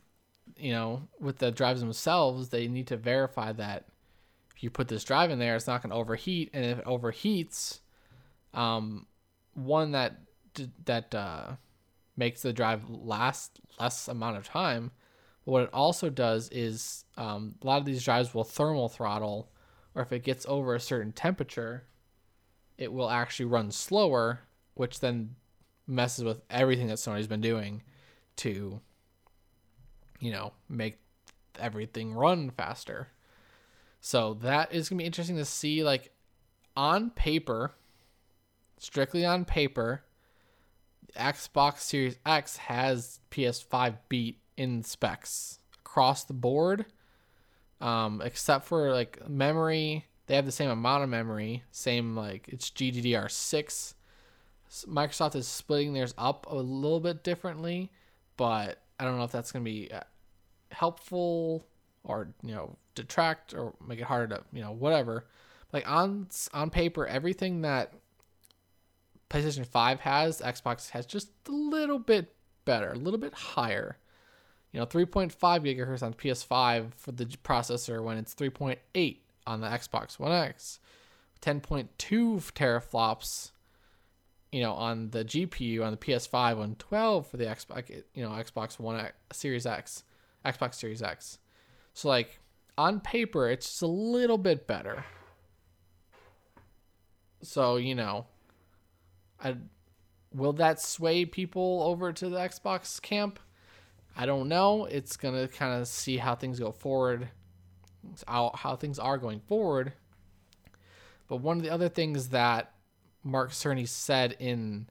[0.57, 3.85] you know, with the drives themselves, they need to verify that
[4.59, 6.85] if you put this drive in there, it's not going to overheat, and if it
[6.85, 7.79] overheats,
[8.53, 9.05] um,
[9.53, 10.17] one that
[10.83, 11.51] that uh,
[12.17, 14.91] makes the drive last less amount of time.
[15.45, 19.49] But what it also does is um, a lot of these drives will thermal throttle,
[19.95, 21.83] or if it gets over a certain temperature,
[22.77, 24.41] it will actually run slower,
[24.73, 25.35] which then
[25.87, 27.81] messes with everything that Sony's been doing
[28.37, 28.79] to,
[30.19, 30.99] you know, make
[31.59, 33.09] everything run faster.
[34.01, 35.83] So that is gonna be interesting to see.
[35.83, 36.13] Like
[36.75, 37.73] on paper,
[38.77, 40.03] strictly on paper,
[41.17, 46.85] Xbox Series X has PS5 beat in specs across the board,
[47.79, 50.05] um, except for like memory.
[50.27, 53.95] They have the same amount of memory, same like it's GDDR6.
[54.85, 57.91] Microsoft is splitting theirs up a little bit differently,
[58.37, 60.01] but I don't know if that's going to be uh,
[60.71, 61.65] helpful
[62.03, 65.25] or you know detract or make it harder to you know whatever
[65.73, 67.93] like on on paper everything that
[69.29, 72.33] PlayStation 5 has Xbox has just a little bit
[72.65, 73.97] better a little bit higher
[74.71, 80.19] you know 3.5 gigahertz on PS5 for the processor when it's 3.8 on the Xbox
[80.19, 80.79] One X
[81.41, 83.51] 10.2 teraflops
[84.51, 88.29] you know on the GPU on the PS5 on 12 for the Xbox you know
[88.29, 90.03] Xbox One X, Series X
[90.45, 91.39] Xbox Series X
[91.93, 92.39] so like
[92.79, 95.03] on paper, it's just a little bit better.
[97.41, 98.25] So you know,
[99.43, 99.57] I
[100.33, 103.39] will that sway people over to the Xbox camp?
[104.15, 104.85] I don't know.
[104.85, 107.29] It's gonna kind of see how things go forward,
[108.27, 109.93] how how things are going forward.
[111.27, 112.73] But one of the other things that
[113.23, 114.87] Mark Cerny said in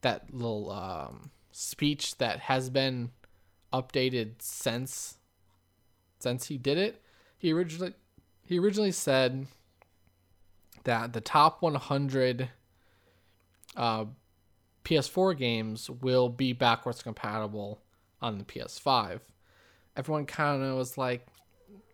[0.00, 3.10] that little um, speech that has been
[3.72, 5.18] updated since
[6.18, 7.02] since he did it,
[7.38, 7.94] he originally
[8.42, 9.46] he originally said
[10.84, 12.48] that the top 100
[13.76, 14.04] uh,
[14.84, 17.82] PS4 games will be backwards compatible
[18.20, 19.20] on the PS5.
[19.96, 21.26] Everyone kind of was like,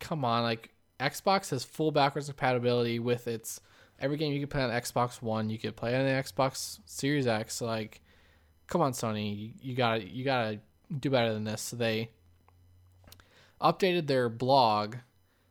[0.00, 3.60] come on, like Xbox has full backwards compatibility with its
[3.98, 7.26] every game you can play on Xbox One, you could play on the Xbox Series
[7.26, 7.60] X.
[7.60, 8.00] Like,
[8.66, 10.60] come on, Sony, you gotta you gotta
[11.00, 11.62] do better than this.
[11.62, 12.10] So they
[13.60, 14.96] updated their blog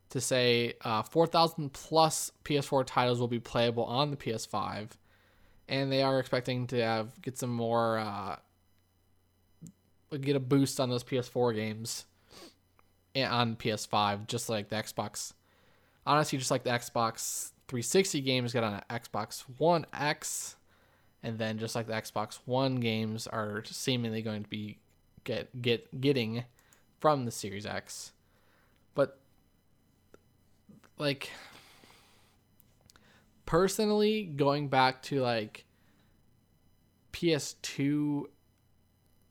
[0.10, 4.90] to say uh, 4,000 plus PS4 titles will be playable on the PS5,
[5.68, 8.36] and they are expecting to have get some more uh,
[10.22, 12.06] get a boost on those PS4 games
[13.16, 15.34] on PS5, just like the Xbox.
[16.06, 20.56] Honestly, just like the Xbox 360 games got on Xbox One X,
[21.22, 24.80] and then just like the Xbox One games are seemingly going to be
[25.24, 26.44] get get getting
[27.00, 28.12] from the Series X.
[28.96, 29.20] But
[30.98, 31.30] like
[33.46, 35.66] personally going back to like
[37.14, 38.26] PS2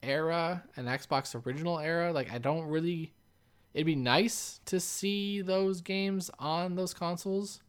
[0.03, 3.13] era and Xbox original era, like I don't really
[3.73, 7.61] it'd be nice to see those games on those consoles,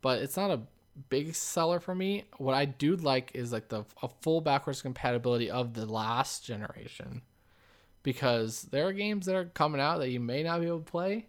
[0.00, 0.62] but it's not a
[1.08, 2.24] big seller for me.
[2.38, 7.22] What I do like is like the a full backwards compatibility of the last generation.
[8.02, 10.84] Because there are games that are coming out that you may not be able to
[10.84, 11.26] play.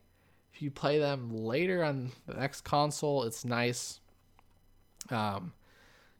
[0.54, 4.00] If you play them later on the next console, it's nice.
[5.10, 5.54] Um,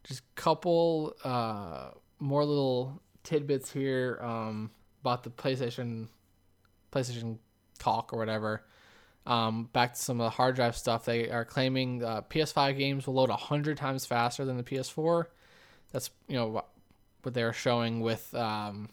[0.02, 4.70] just couple uh, more little tidbits here um,
[5.02, 6.08] about the PlayStation
[6.90, 7.36] PlayStation
[7.78, 8.64] talk or whatever.
[9.26, 13.06] Um, back to some of the hard drive stuff, they are claiming uh, PS5 games
[13.06, 15.26] will load hundred times faster than the PS4.
[15.92, 16.64] That's you know
[17.22, 18.88] what they're showing with um,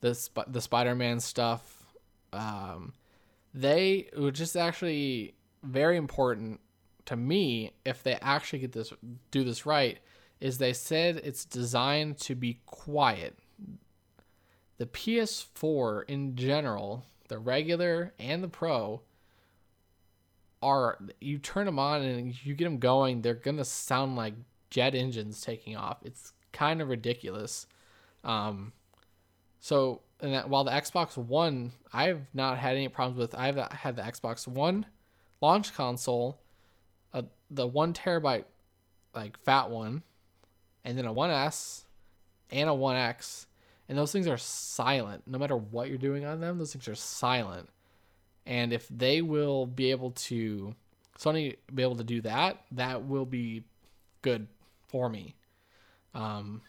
[0.00, 1.86] the the Spider-Man stuff.
[2.34, 2.92] Um,
[3.54, 6.60] they which is actually very important
[7.06, 8.92] to me if they actually get this
[9.30, 9.98] do this right
[10.40, 13.36] is they said it's designed to be quiet.
[14.78, 19.02] The PS4 in general, the regular and the Pro,
[20.62, 24.34] are you turn them on and you get them going, they're gonna sound like
[24.70, 25.98] jet engines taking off.
[26.04, 27.66] It's kind of ridiculous.
[28.24, 28.72] Um,
[29.60, 33.34] so and that while the Xbox One, I've not had any problems with.
[33.34, 34.86] I've had the Xbox One
[35.40, 36.40] launch console,
[37.12, 38.44] uh, the one terabyte
[39.14, 40.02] like fat one,
[40.84, 41.84] and then a 1S
[42.50, 43.46] and a 1X.
[43.88, 45.22] And those things are silent.
[45.26, 47.68] No matter what you're doing on them, those things are silent.
[48.46, 50.74] And if they will be able to,
[51.18, 53.64] Sony be able to do that, that will be
[54.22, 54.46] good
[54.88, 55.34] for me.
[56.14, 56.62] Um,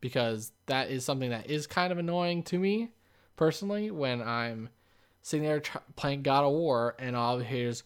[0.00, 2.90] because that is something that is kind of annoying to me
[3.36, 4.68] personally when I'm
[5.22, 7.82] sitting there tr- playing God of War and all hear is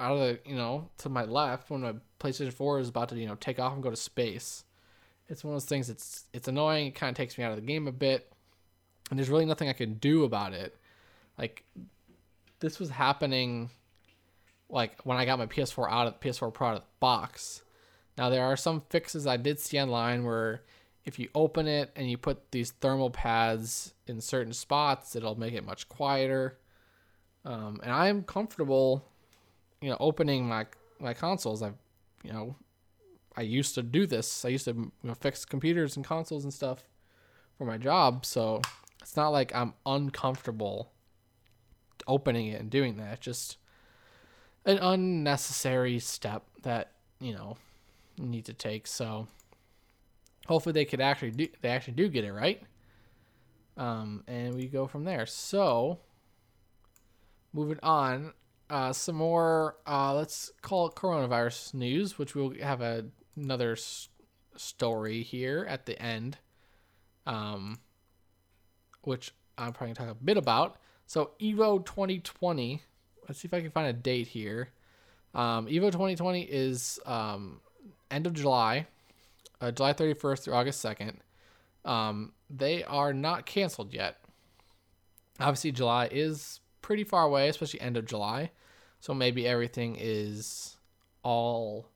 [0.00, 3.16] out of the you know to my left when my PlayStation 4 is about to
[3.16, 4.64] you know take off and go to space.
[5.28, 5.88] It's one of those things.
[5.88, 6.88] It's it's annoying.
[6.88, 8.30] It kind of takes me out of the game a bit,
[9.10, 10.76] and there's really nothing I can do about it.
[11.38, 11.64] Like
[12.60, 13.70] this was happening,
[14.68, 17.62] like when I got my PS4 out of the PS4 Pro out of the box.
[18.16, 20.62] Now there are some fixes I did see online where
[21.04, 25.54] if you open it and you put these thermal pads in certain spots, it'll make
[25.54, 26.58] it much quieter.
[27.44, 29.04] Um, and I'm comfortable,
[29.80, 30.66] you know, opening my
[30.98, 31.62] my consoles.
[31.62, 31.76] I've,
[32.22, 32.56] you know,
[33.36, 34.44] I used to do this.
[34.44, 36.84] I used to you know, fix computers and consoles and stuff
[37.58, 38.60] for my job, so
[39.02, 40.90] it's not like I'm uncomfortable
[42.06, 43.14] opening it and doing that.
[43.14, 43.56] It's just
[44.64, 47.56] an unnecessary step that you know
[48.16, 48.86] you need to take.
[48.86, 49.26] So
[50.46, 52.62] hopefully they could actually do they actually do get it right.
[53.76, 55.26] Um, and we go from there.
[55.26, 55.98] So
[57.54, 58.34] moving on,
[58.68, 64.08] uh, some more, uh, let's call it coronavirus news, which we'll have a, another s-
[64.56, 66.36] story here at the end,
[67.26, 67.78] um,
[69.02, 70.76] which I'm probably going to talk a bit about.
[71.06, 72.82] So, Evo 2020,
[73.28, 74.70] let's see if I can find a date here.
[75.34, 77.60] Um, Evo 2020 is um,
[78.10, 78.86] end of July,
[79.60, 81.16] uh, July 31st through August 2nd.
[81.84, 84.18] Um, they are not canceled yet.
[85.38, 88.50] Obviously, July is pretty far away, especially end of July.
[89.00, 90.76] So maybe everything is
[91.22, 91.88] all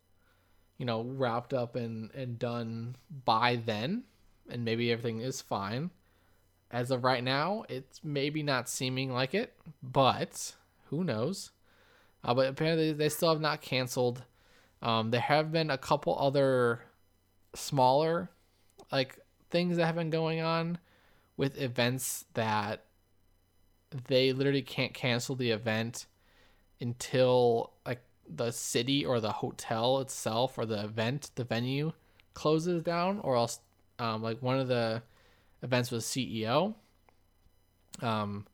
[0.78, 4.04] you know, wrapped up and, and done by then,
[4.48, 5.90] and maybe everything is fine.
[6.70, 10.54] As of right now, it's maybe not seeming like it, but
[10.86, 11.50] who knows?
[12.24, 14.22] Uh, but apparently, they still have not canceled.
[14.80, 16.80] Um, there have been a couple other
[17.54, 18.30] smaller,
[18.92, 19.18] like
[19.50, 20.78] things that have been going on
[21.36, 22.84] with events that
[23.90, 26.06] they literally can't cancel the event
[26.80, 31.92] until like the city or the hotel itself or the event, the venue
[32.34, 33.60] closes down, or else,
[33.98, 35.02] um, like one of the
[35.62, 36.74] events was CEO.
[38.00, 38.46] Um,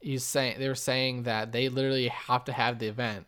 [0.00, 3.26] he's saying they were saying that they literally have to have the event.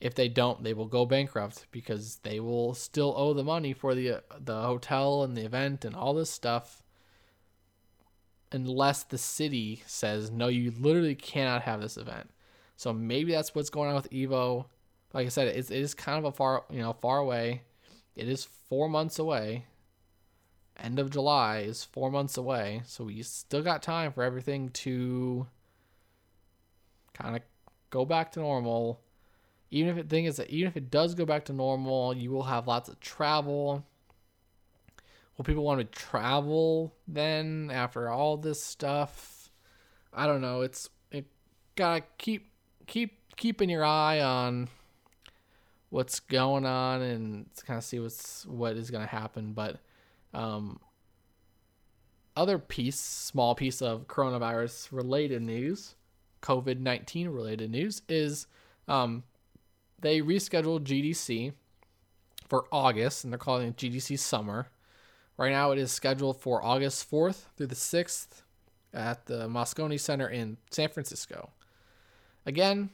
[0.00, 3.94] If they don't, they will go bankrupt because they will still owe the money for
[3.94, 6.82] the the hotel and the event and all this stuff.
[8.52, 12.30] Unless the city says no, you literally cannot have this event.
[12.76, 14.66] So maybe that's what's going on with Evo.
[15.12, 17.62] Like I said, it's, it is kind of a far you know far away.
[18.16, 19.66] It is four months away.
[20.78, 25.46] End of July is four months away, so we still got time for everything to
[27.12, 27.42] kind of
[27.90, 29.00] go back to normal.
[29.70, 32.30] Even if the thing is that even if it does go back to normal, you
[32.30, 33.84] will have lots of travel.
[35.40, 39.48] Will people want to travel then after all this stuff?
[40.12, 40.60] I don't know.
[40.60, 41.24] It's it
[41.76, 42.50] gotta keep
[42.86, 44.68] keep keeping your eye on
[45.88, 49.54] what's going on and kind of see what's what is to happen.
[49.54, 49.78] But
[50.34, 50.78] um,
[52.36, 55.94] other piece, small piece of coronavirus related news,
[56.42, 58.46] COVID nineteen related news is
[58.88, 59.22] um,
[60.00, 61.54] they rescheduled GDC
[62.46, 64.68] for August, and they're calling it GDC Summer.
[65.40, 68.42] Right now, it is scheduled for August fourth through the sixth
[68.92, 71.48] at the Moscone Center in San Francisco.
[72.44, 72.90] Again,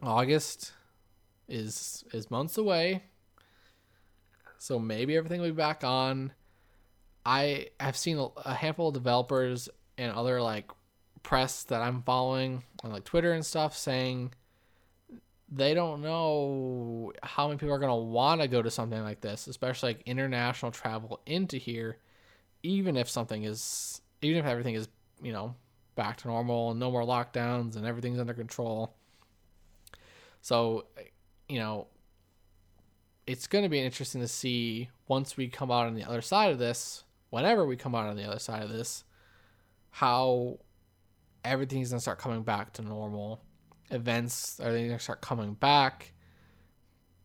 [0.00, 0.72] August
[1.48, 3.02] is is months away.
[4.58, 6.30] So maybe everything will be back on.
[7.24, 9.68] I have seen a handful of developers
[9.98, 10.70] and other like
[11.24, 14.32] press that I'm following on like Twitter and stuff saying
[15.48, 19.20] they don't know how many people are going to want to go to something like
[19.20, 21.98] this, especially like international travel into here,
[22.62, 24.88] even if something is, even if everything is,
[25.22, 25.54] you know,
[25.94, 28.94] back to normal and no more lockdowns and everything's under control.
[30.40, 30.86] So,
[31.48, 31.86] you know,
[33.26, 36.52] it's going to be interesting to see once we come out on the other side
[36.52, 39.04] of this, whenever we come out on the other side of this,
[39.90, 40.58] how
[41.44, 43.42] everything's going to start coming back to normal.
[43.90, 46.12] Events are they to start coming back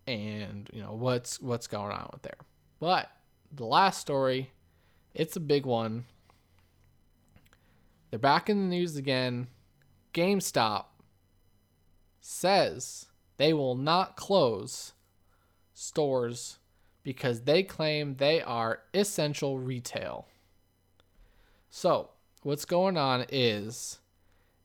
[0.08, 2.38] and, you know, what's what's going on with there.
[2.80, 3.10] But
[3.52, 4.52] the last story,
[5.14, 6.06] it's a big one.
[8.10, 9.48] They're back in the news again.
[10.14, 10.86] GameStop
[12.20, 13.08] says
[13.38, 14.94] they will not close
[15.74, 16.60] stores
[17.04, 20.28] because they claim they are essential retail.
[21.70, 22.10] So,
[22.44, 24.01] what's going on is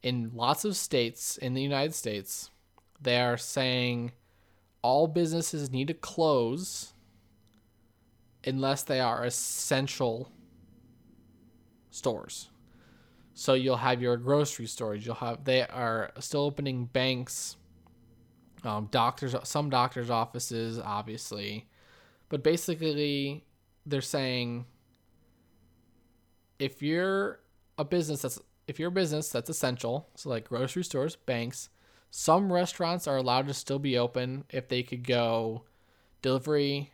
[0.07, 2.53] in lots of states in the United States,
[3.03, 4.13] they are saying
[4.81, 6.93] all businesses need to close
[8.45, 10.31] unless they are essential
[11.91, 12.51] stores.
[13.35, 15.05] So you'll have your grocery stores.
[15.05, 17.57] You'll have they are still opening banks
[18.63, 21.69] um, doctors, some doctors' offices, obviously,
[22.29, 23.45] but basically,
[23.85, 24.67] they're saying
[26.61, 27.41] if you're
[27.77, 31.69] a business that's if you're a business that's essential, so like grocery stores, banks,
[32.11, 35.64] some restaurants are allowed to still be open if they could go
[36.23, 36.93] delivery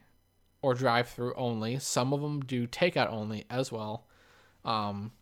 [0.61, 1.79] or drive through only.
[1.79, 4.07] Some of them do takeout only as well.
[4.65, 5.13] Um,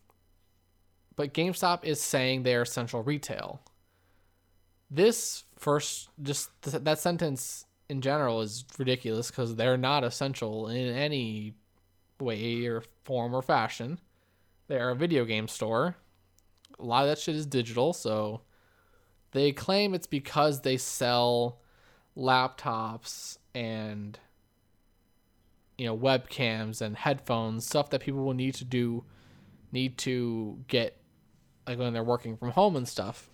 [1.16, 3.60] but GameStop is saying they're essential retail.
[4.90, 10.88] This first, just th- that sentence in general is ridiculous because they're not essential in
[10.88, 11.54] any
[12.20, 13.98] way or form or fashion.
[14.68, 15.96] They're a video game store.
[16.80, 18.42] A lot of that shit is digital, so
[19.32, 21.60] they claim it's because they sell
[22.16, 24.18] laptops and
[25.78, 29.04] you know webcams and headphones, stuff that people will need to do
[29.72, 30.96] need to get
[31.66, 33.30] like when they're working from home and stuff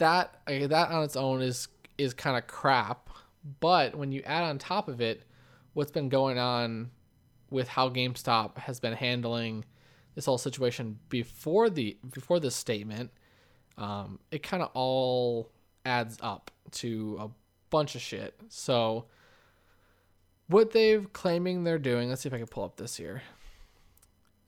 [0.00, 3.08] that that on its own is is kind of crap.
[3.60, 5.22] But when you add on top of it,
[5.74, 6.90] what's been going on
[7.50, 9.64] with how GameStop has been handling
[10.14, 13.10] this whole situation before the before this statement,
[13.78, 15.50] um, it kind of all
[15.84, 17.28] adds up to a
[17.70, 18.34] bunch of shit.
[18.48, 19.06] So
[20.48, 23.22] what they're claiming they're doing, let's see if I can pull up this here.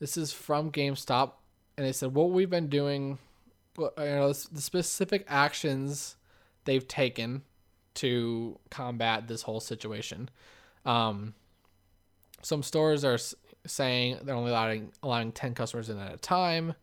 [0.00, 1.32] This is from GameStop,
[1.76, 3.18] and they said what we've been doing
[3.78, 6.16] you know the specific actions
[6.64, 7.42] they've taken
[7.94, 10.28] to combat this whole situation.
[10.84, 11.34] Um,
[12.42, 13.18] some stores are
[13.66, 16.74] saying they're only allowing allowing ten customers in at a time.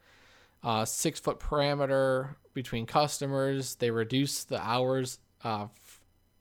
[0.64, 3.76] Uh, six foot parameter between customers.
[3.76, 5.68] They reduce the hours uh,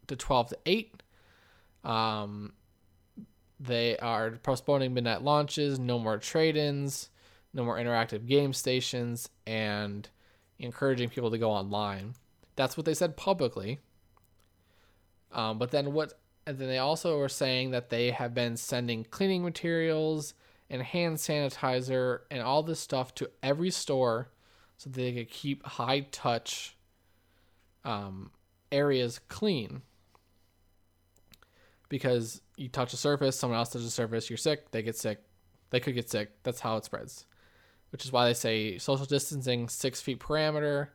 [0.07, 1.03] to twelve to eight.
[1.85, 2.53] Um,
[3.61, 5.79] they are postponing midnight launches.
[5.79, 7.11] No more trade-ins.
[7.55, 10.09] No more interactive game stations, and
[10.59, 12.15] encouraging people to go online.
[12.57, 13.79] That's what they said publicly.
[15.33, 16.19] Um, but then what?
[16.49, 20.33] And then they also were saying that they have been sending cleaning materials
[20.71, 24.31] and hand sanitizer and all this stuff to every store
[24.79, 26.75] so they could keep high touch
[27.85, 28.31] um,
[28.73, 29.83] areas clean.
[31.91, 35.21] Because you touch a surface, someone else touches a surface, you're sick, they get sick,
[35.69, 36.31] they could get sick.
[36.45, 37.27] That's how it spreads.
[37.91, 40.89] Which is why they say social distancing, six feet parameter.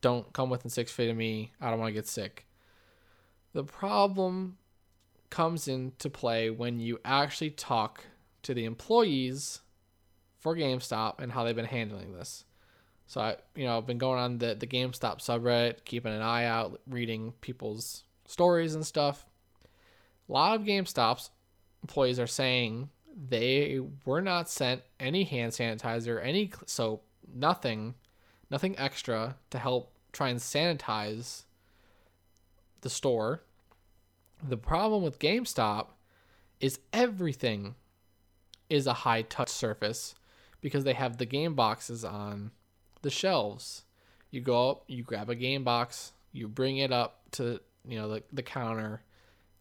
[0.00, 1.52] Don't come within six feet of me.
[1.60, 2.46] I don't want to get sick.
[3.52, 4.56] The problem
[5.30, 8.04] comes into play when you actually talk
[8.42, 9.60] to the employees
[10.38, 12.44] for GameStop and how they've been handling this.
[13.06, 16.44] So I, you know, I've been going on the the GameStop subreddit, keeping an eye
[16.44, 19.26] out, reading people's stories and stuff.
[20.28, 21.30] A lot of GameStop's
[21.82, 22.88] employees are saying
[23.28, 27.04] they were not sent any hand sanitizer, any soap,
[27.34, 27.94] nothing,
[28.48, 31.44] nothing extra to help try and sanitize
[32.82, 33.42] the store.
[34.46, 35.88] The problem with GameStop
[36.60, 37.74] is everything
[38.68, 40.14] is a high touch surface
[40.60, 42.52] because they have the game boxes on
[43.02, 43.84] the shelves.
[44.30, 48.08] You go up, you grab a game box, you bring it up to you know
[48.08, 49.02] the, the counter.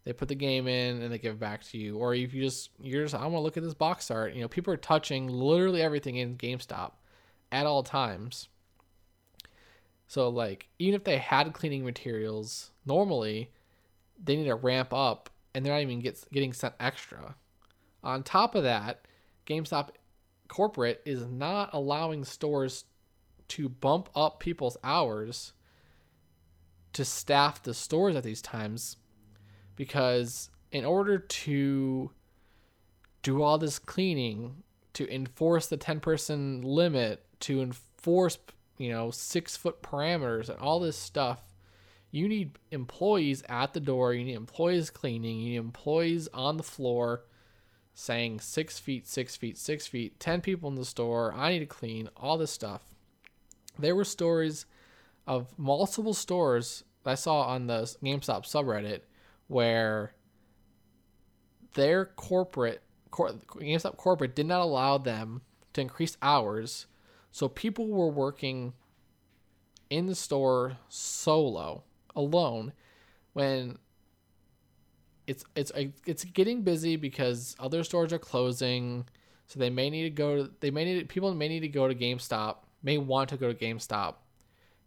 [0.05, 1.97] They put the game in and they give it back to you.
[1.97, 4.33] Or if you just you're just I want to look at this box art.
[4.33, 6.91] You know, people are touching literally everything in GameStop
[7.51, 8.47] at all times.
[10.07, 13.51] So like even if they had cleaning materials normally,
[14.23, 17.35] they need to ramp up and they're not even get, getting sent extra.
[18.03, 19.05] On top of that,
[19.45, 19.89] GameStop
[20.47, 22.85] corporate is not allowing stores
[23.49, 25.53] to bump up people's hours
[26.93, 28.97] to staff the stores at these times
[29.75, 32.11] because in order to
[33.21, 34.63] do all this cleaning
[34.93, 38.37] to enforce the 10 person limit to enforce
[38.77, 41.41] you know six foot parameters and all this stuff
[42.11, 46.63] you need employees at the door you need employees cleaning you need employees on the
[46.63, 47.23] floor
[47.93, 51.65] saying six feet six feet six feet 10 people in the store i need to
[51.65, 52.81] clean all this stuff.
[53.77, 54.65] There were stories
[55.25, 59.01] of multiple stores I saw on the GameStop subreddit
[59.47, 60.13] where
[61.73, 65.41] their corporate cor- GameStop corporate did not allow them
[65.73, 66.87] to increase hours,
[67.31, 68.73] so people were working
[69.89, 71.83] in the store solo,
[72.19, 72.73] alone,
[73.33, 73.77] when
[75.27, 75.71] it's it's
[76.05, 79.05] it's getting busy because other stores are closing,
[79.47, 80.43] so they may need to go.
[80.43, 83.51] To, they may need people may need to go to GameStop may want to go
[83.51, 84.15] to GameStop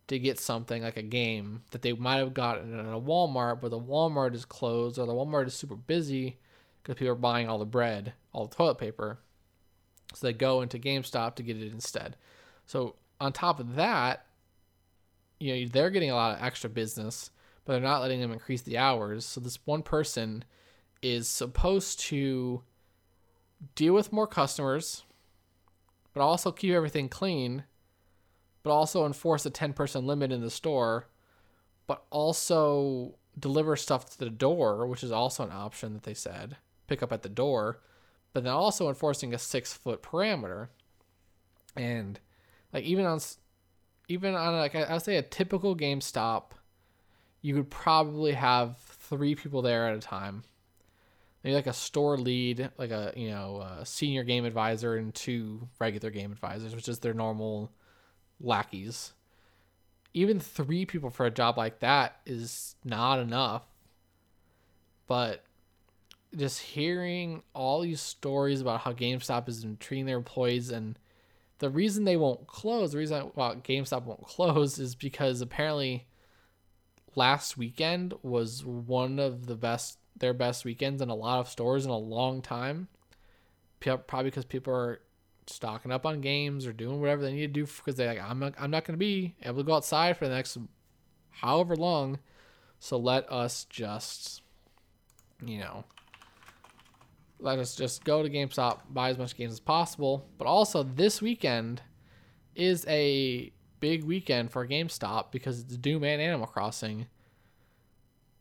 [0.08, 3.70] to get something like a game that they might have gotten at a Walmart, but
[3.70, 6.38] the Walmart is closed or the Walmart is super busy
[6.82, 9.18] because people are buying all the bread, all the toilet paper.
[10.14, 12.16] So they go into GameStop to get it instead.
[12.66, 14.26] So on top of that,
[15.42, 17.30] you know, they're getting a lot of extra business,
[17.64, 19.24] but they're not letting them increase the hours.
[19.24, 20.44] So this one person
[21.02, 22.62] is supposed to
[23.74, 25.04] deal with more customers,
[26.14, 27.64] but also keep everything clean
[28.62, 31.08] but also enforce a 10 person limit in the store,
[31.86, 36.56] but also deliver stuff to the door, which is also an option that they said,
[36.86, 37.80] pick up at the door,
[38.32, 40.68] but then also enforcing a six foot parameter.
[41.76, 42.20] And
[42.72, 43.20] like even on,
[44.12, 46.52] even on like I would say a typical GameStop,
[47.40, 50.44] you would probably have three people there at a time.
[51.42, 55.68] Maybe like a store lead, like a you know a senior game advisor, and two
[55.80, 57.72] regular game advisors, which is their normal
[58.38, 59.12] lackeys.
[60.14, 63.62] Even three people for a job like that is not enough.
[65.06, 65.42] But
[66.36, 70.98] just hearing all these stories about how GameStop is treating their employees and
[71.62, 76.08] the reason they won't close, the reason why GameStop won't close is because apparently
[77.14, 81.84] last weekend was one of the best their best weekends in a lot of stores
[81.84, 82.88] in a long time.
[83.78, 85.00] Probably because people are
[85.46, 88.40] stocking up on games or doing whatever they need to do because they like I'm
[88.40, 90.58] not I'm not going to be able to go outside for the next
[91.30, 92.18] however long.
[92.80, 94.42] So let us just
[95.44, 95.84] you know
[97.42, 100.26] let us just go to GameStop, buy as much games as possible.
[100.38, 101.82] But also this weekend
[102.54, 107.06] is a big weekend for GameStop because it's Doom and Animal Crossing.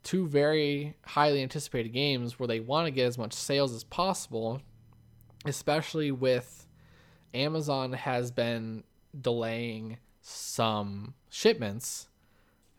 [0.03, 4.61] two very highly anticipated games where they want to get as much sales as possible,
[5.45, 6.67] especially with
[7.33, 8.83] Amazon has been
[9.19, 12.07] delaying some shipments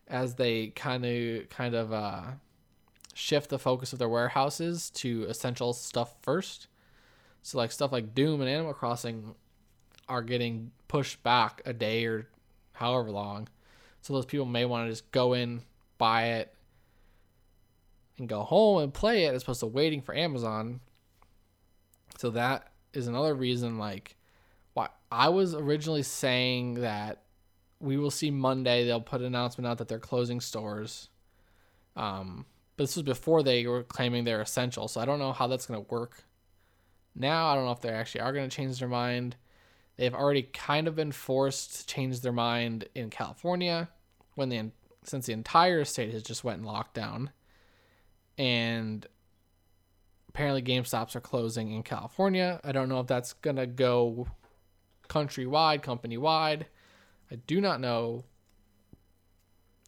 [0.08, 2.22] as they kind of kind of uh,
[3.14, 6.68] shift the focus of their warehouses to essential stuff first.
[7.42, 9.34] So like stuff like Doom and Animal Crossing
[10.08, 12.28] are getting pushed back a day or
[12.72, 13.48] however long.
[14.00, 15.62] So those people may want to just go in,
[15.98, 16.54] buy it,
[18.18, 20.80] and go home and play it as opposed to waiting for Amazon.
[22.18, 24.16] So that is another reason like
[24.74, 27.22] why I was originally saying that
[27.80, 31.08] we will see Monday they'll put an announcement out that they're closing stores.
[31.96, 32.46] Um,
[32.76, 35.66] but this was before they were claiming they're essential, so I don't know how that's
[35.66, 36.24] going to work.
[37.14, 39.36] Now I don't know if they actually are going to change their mind.
[39.96, 43.88] They've already kind of been forced to change their mind in California
[44.34, 44.70] when the
[45.04, 47.28] since the entire state has just went in lockdown,
[48.38, 49.06] and
[50.28, 52.60] apparently GameStops are closing in California.
[52.64, 54.28] I don't know if that's gonna go
[55.08, 56.66] countrywide, company wide.
[57.30, 58.24] I do not know,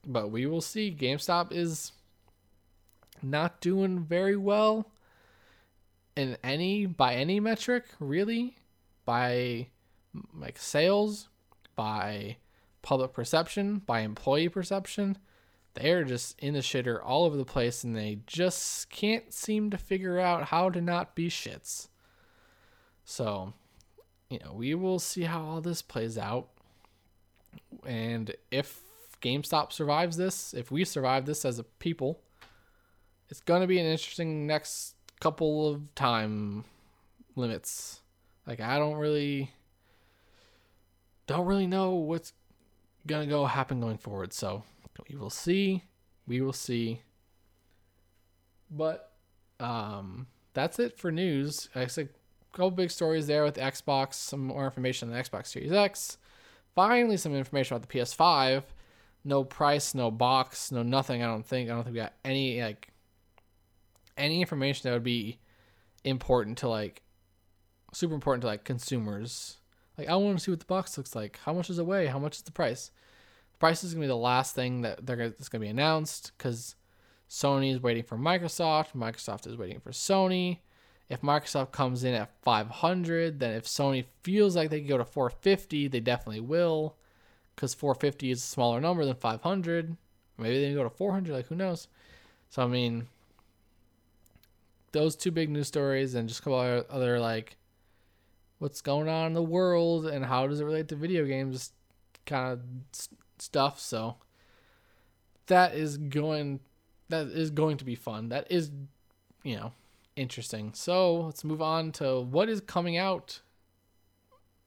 [0.07, 0.95] but we will see.
[0.95, 1.93] GameStop is
[3.25, 4.91] not doing very well
[6.17, 8.57] in any by any metric, really,
[9.05, 9.69] by
[10.33, 11.29] like sales,
[11.75, 12.37] by
[12.83, 15.19] public perception, by employee perception.
[15.75, 19.79] They're just in the shitter all over the place and they just can't seem to
[19.79, 21.89] figure out how to not be shits.
[23.05, 23.55] So,
[24.31, 26.49] you know, we will see how all this plays out.
[27.85, 28.81] And if
[29.21, 32.21] GameStop survives this, if we survive this as a people,
[33.35, 36.63] it's going to be an interesting next couple of time
[37.35, 38.01] limits.
[38.47, 39.51] Like I don't really
[41.27, 42.33] don't really know what's
[43.09, 44.33] gonna go happen going forward.
[44.33, 44.63] So
[45.09, 45.83] we will see.
[46.29, 47.01] We will see.
[48.71, 49.11] But
[49.59, 51.69] um, that's it for news.
[51.75, 52.11] I said
[52.53, 54.15] a couple big stories there with Xbox.
[54.15, 56.19] Some more information on the Xbox Series X.
[56.77, 58.63] Finally, some information about the PS5.
[59.25, 61.21] No price, no box, no nothing.
[61.21, 61.69] I don't think.
[61.69, 62.94] I don't think we got any like
[64.17, 65.39] any information that would be
[66.05, 67.03] important to like
[67.93, 69.59] super important to like consumers
[69.99, 71.39] like I want to see what the box looks like.
[71.45, 72.07] How much is it weigh?
[72.07, 72.91] How much is the price?
[73.53, 76.33] The price is gonna be the last thing that they're gonna, that's gonna be announced
[76.37, 76.75] because
[77.31, 78.93] Sony is waiting for Microsoft.
[78.95, 80.59] Microsoft is waiting for Sony.
[81.09, 85.05] If Microsoft comes in at 500, then if Sony feels like they can go to
[85.05, 86.97] 450, they definitely will,
[87.55, 89.97] because 450 is a smaller number than 500.
[90.39, 91.33] Maybe they go to 400.
[91.33, 91.89] Like who knows?
[92.49, 93.07] So I mean,
[94.95, 97.57] those two big news stories and just a couple other like
[98.59, 101.73] what's going on in the world and how does it relate to video games
[102.25, 102.61] kind of
[103.39, 103.79] stuff.
[103.81, 104.17] So
[105.49, 106.61] that is going
[107.11, 108.31] that is going to be fun.
[108.31, 108.71] That is
[109.43, 109.73] you know
[110.17, 110.73] interesting.
[110.75, 113.41] So let's move on to what is coming out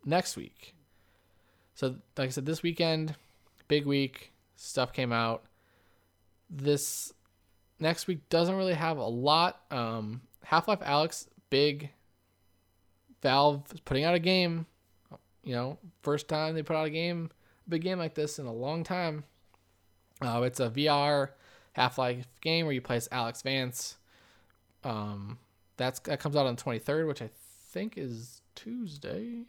[0.06, 0.76] next week.
[1.74, 3.16] So like i said this weekend
[3.68, 5.46] big week stuff came out.
[6.50, 7.14] This
[7.80, 11.90] next week doesn't really have a lot um half-life Alyx, big
[13.22, 14.66] Valve is putting out a game.
[15.44, 17.32] You know, first time they put out a game,
[17.66, 19.24] a big game like this in a long time.
[20.22, 21.30] Uh, it's a VR
[21.74, 23.98] Half Life game where you play as Alyx Vance.
[24.84, 25.40] Um,
[25.78, 27.30] that's that comes out on the 23rd, which I
[27.72, 29.46] think is Tuesday.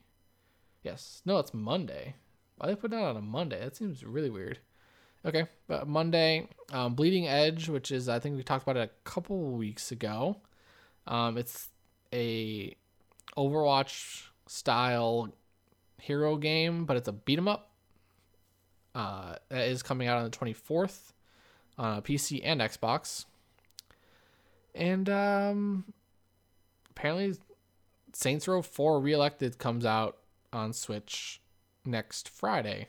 [0.83, 2.15] Yes, no, it's Monday.
[2.57, 3.61] Why they put that on a Monday?
[3.61, 4.59] That seems really weird.
[5.29, 9.09] Okay, but Monday, um, Bleeding Edge, which is I think we talked about it a
[9.11, 10.39] couple weeks ago.
[11.07, 11.69] Um, it's
[12.15, 12.75] a
[13.37, 15.29] Overwatch style
[16.01, 17.71] hero game, but it's a beat 'em up.
[18.95, 21.13] Uh, that is coming out on the 24th
[21.77, 23.27] on PC and Xbox.
[24.75, 25.93] And um,
[26.89, 27.37] apparently,
[28.15, 30.17] Saints Row 4 Reelected comes out
[30.55, 31.43] on Switch
[31.85, 32.89] next Friday.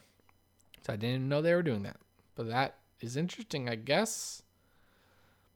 [0.87, 1.97] So I didn't know they were doing that.
[2.39, 4.43] But that is interesting, I guess.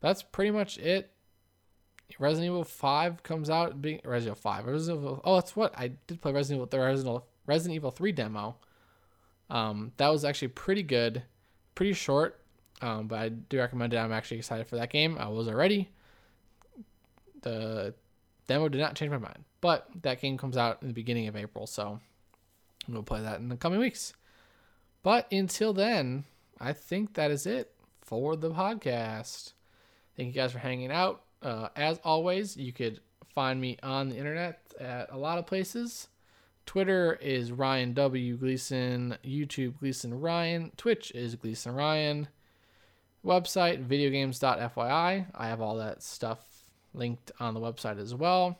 [0.02, 1.12] That's pretty much it
[2.20, 3.82] Resident Evil 5 comes out.
[3.82, 4.66] Being Resident Evil 5.
[4.66, 6.66] Resident Evil, oh, that's what I did play Resident Evil.
[6.66, 8.58] The Resident, Resident Evil 3 demo.
[9.50, 11.24] Um, that was actually pretty good,
[11.74, 12.42] pretty short.
[12.82, 13.98] Um, but I do recommend it.
[13.98, 15.18] I'm actually excited for that game.
[15.18, 15.90] I was already.
[17.44, 17.94] The
[18.50, 21.38] demo did not change my mind, but that game comes out in the beginning of
[21.38, 22.02] April, so
[22.90, 24.12] we'll play that in the coming weeks.
[25.02, 26.26] But until then,
[26.64, 29.52] I think that is it for the podcast.
[30.16, 31.24] Thank you guys for hanging out.
[31.42, 33.02] Uh, as always, you could
[33.36, 36.08] find me on the internet at a lot of places.
[36.66, 38.38] Twitter is Ryan W.
[38.38, 39.18] Gleason.
[39.26, 40.72] YouTube, Gleason Ryan.
[40.78, 42.30] Twitch is Gleason Ryan.
[43.26, 45.26] website, videogames.fyi.
[45.36, 46.40] I have all that stuff
[46.94, 48.58] linked on the website as well.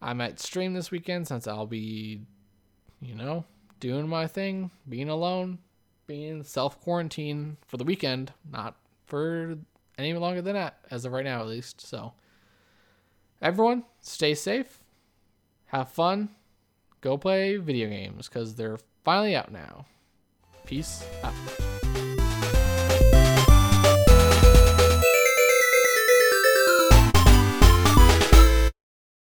[0.00, 2.20] I might stream this weekend since I'll be,
[3.00, 3.44] you know,
[3.80, 5.58] doing my thing, being alone,
[6.06, 8.76] being self quarantine for the weekend, not
[9.06, 9.58] for
[9.98, 11.80] any longer than that, as of right now at least.
[11.80, 12.12] So,
[13.40, 14.80] everyone, stay safe,
[15.66, 16.30] have fun,
[17.00, 19.86] go play video games because they're finally out now.
[20.66, 21.75] Peace out.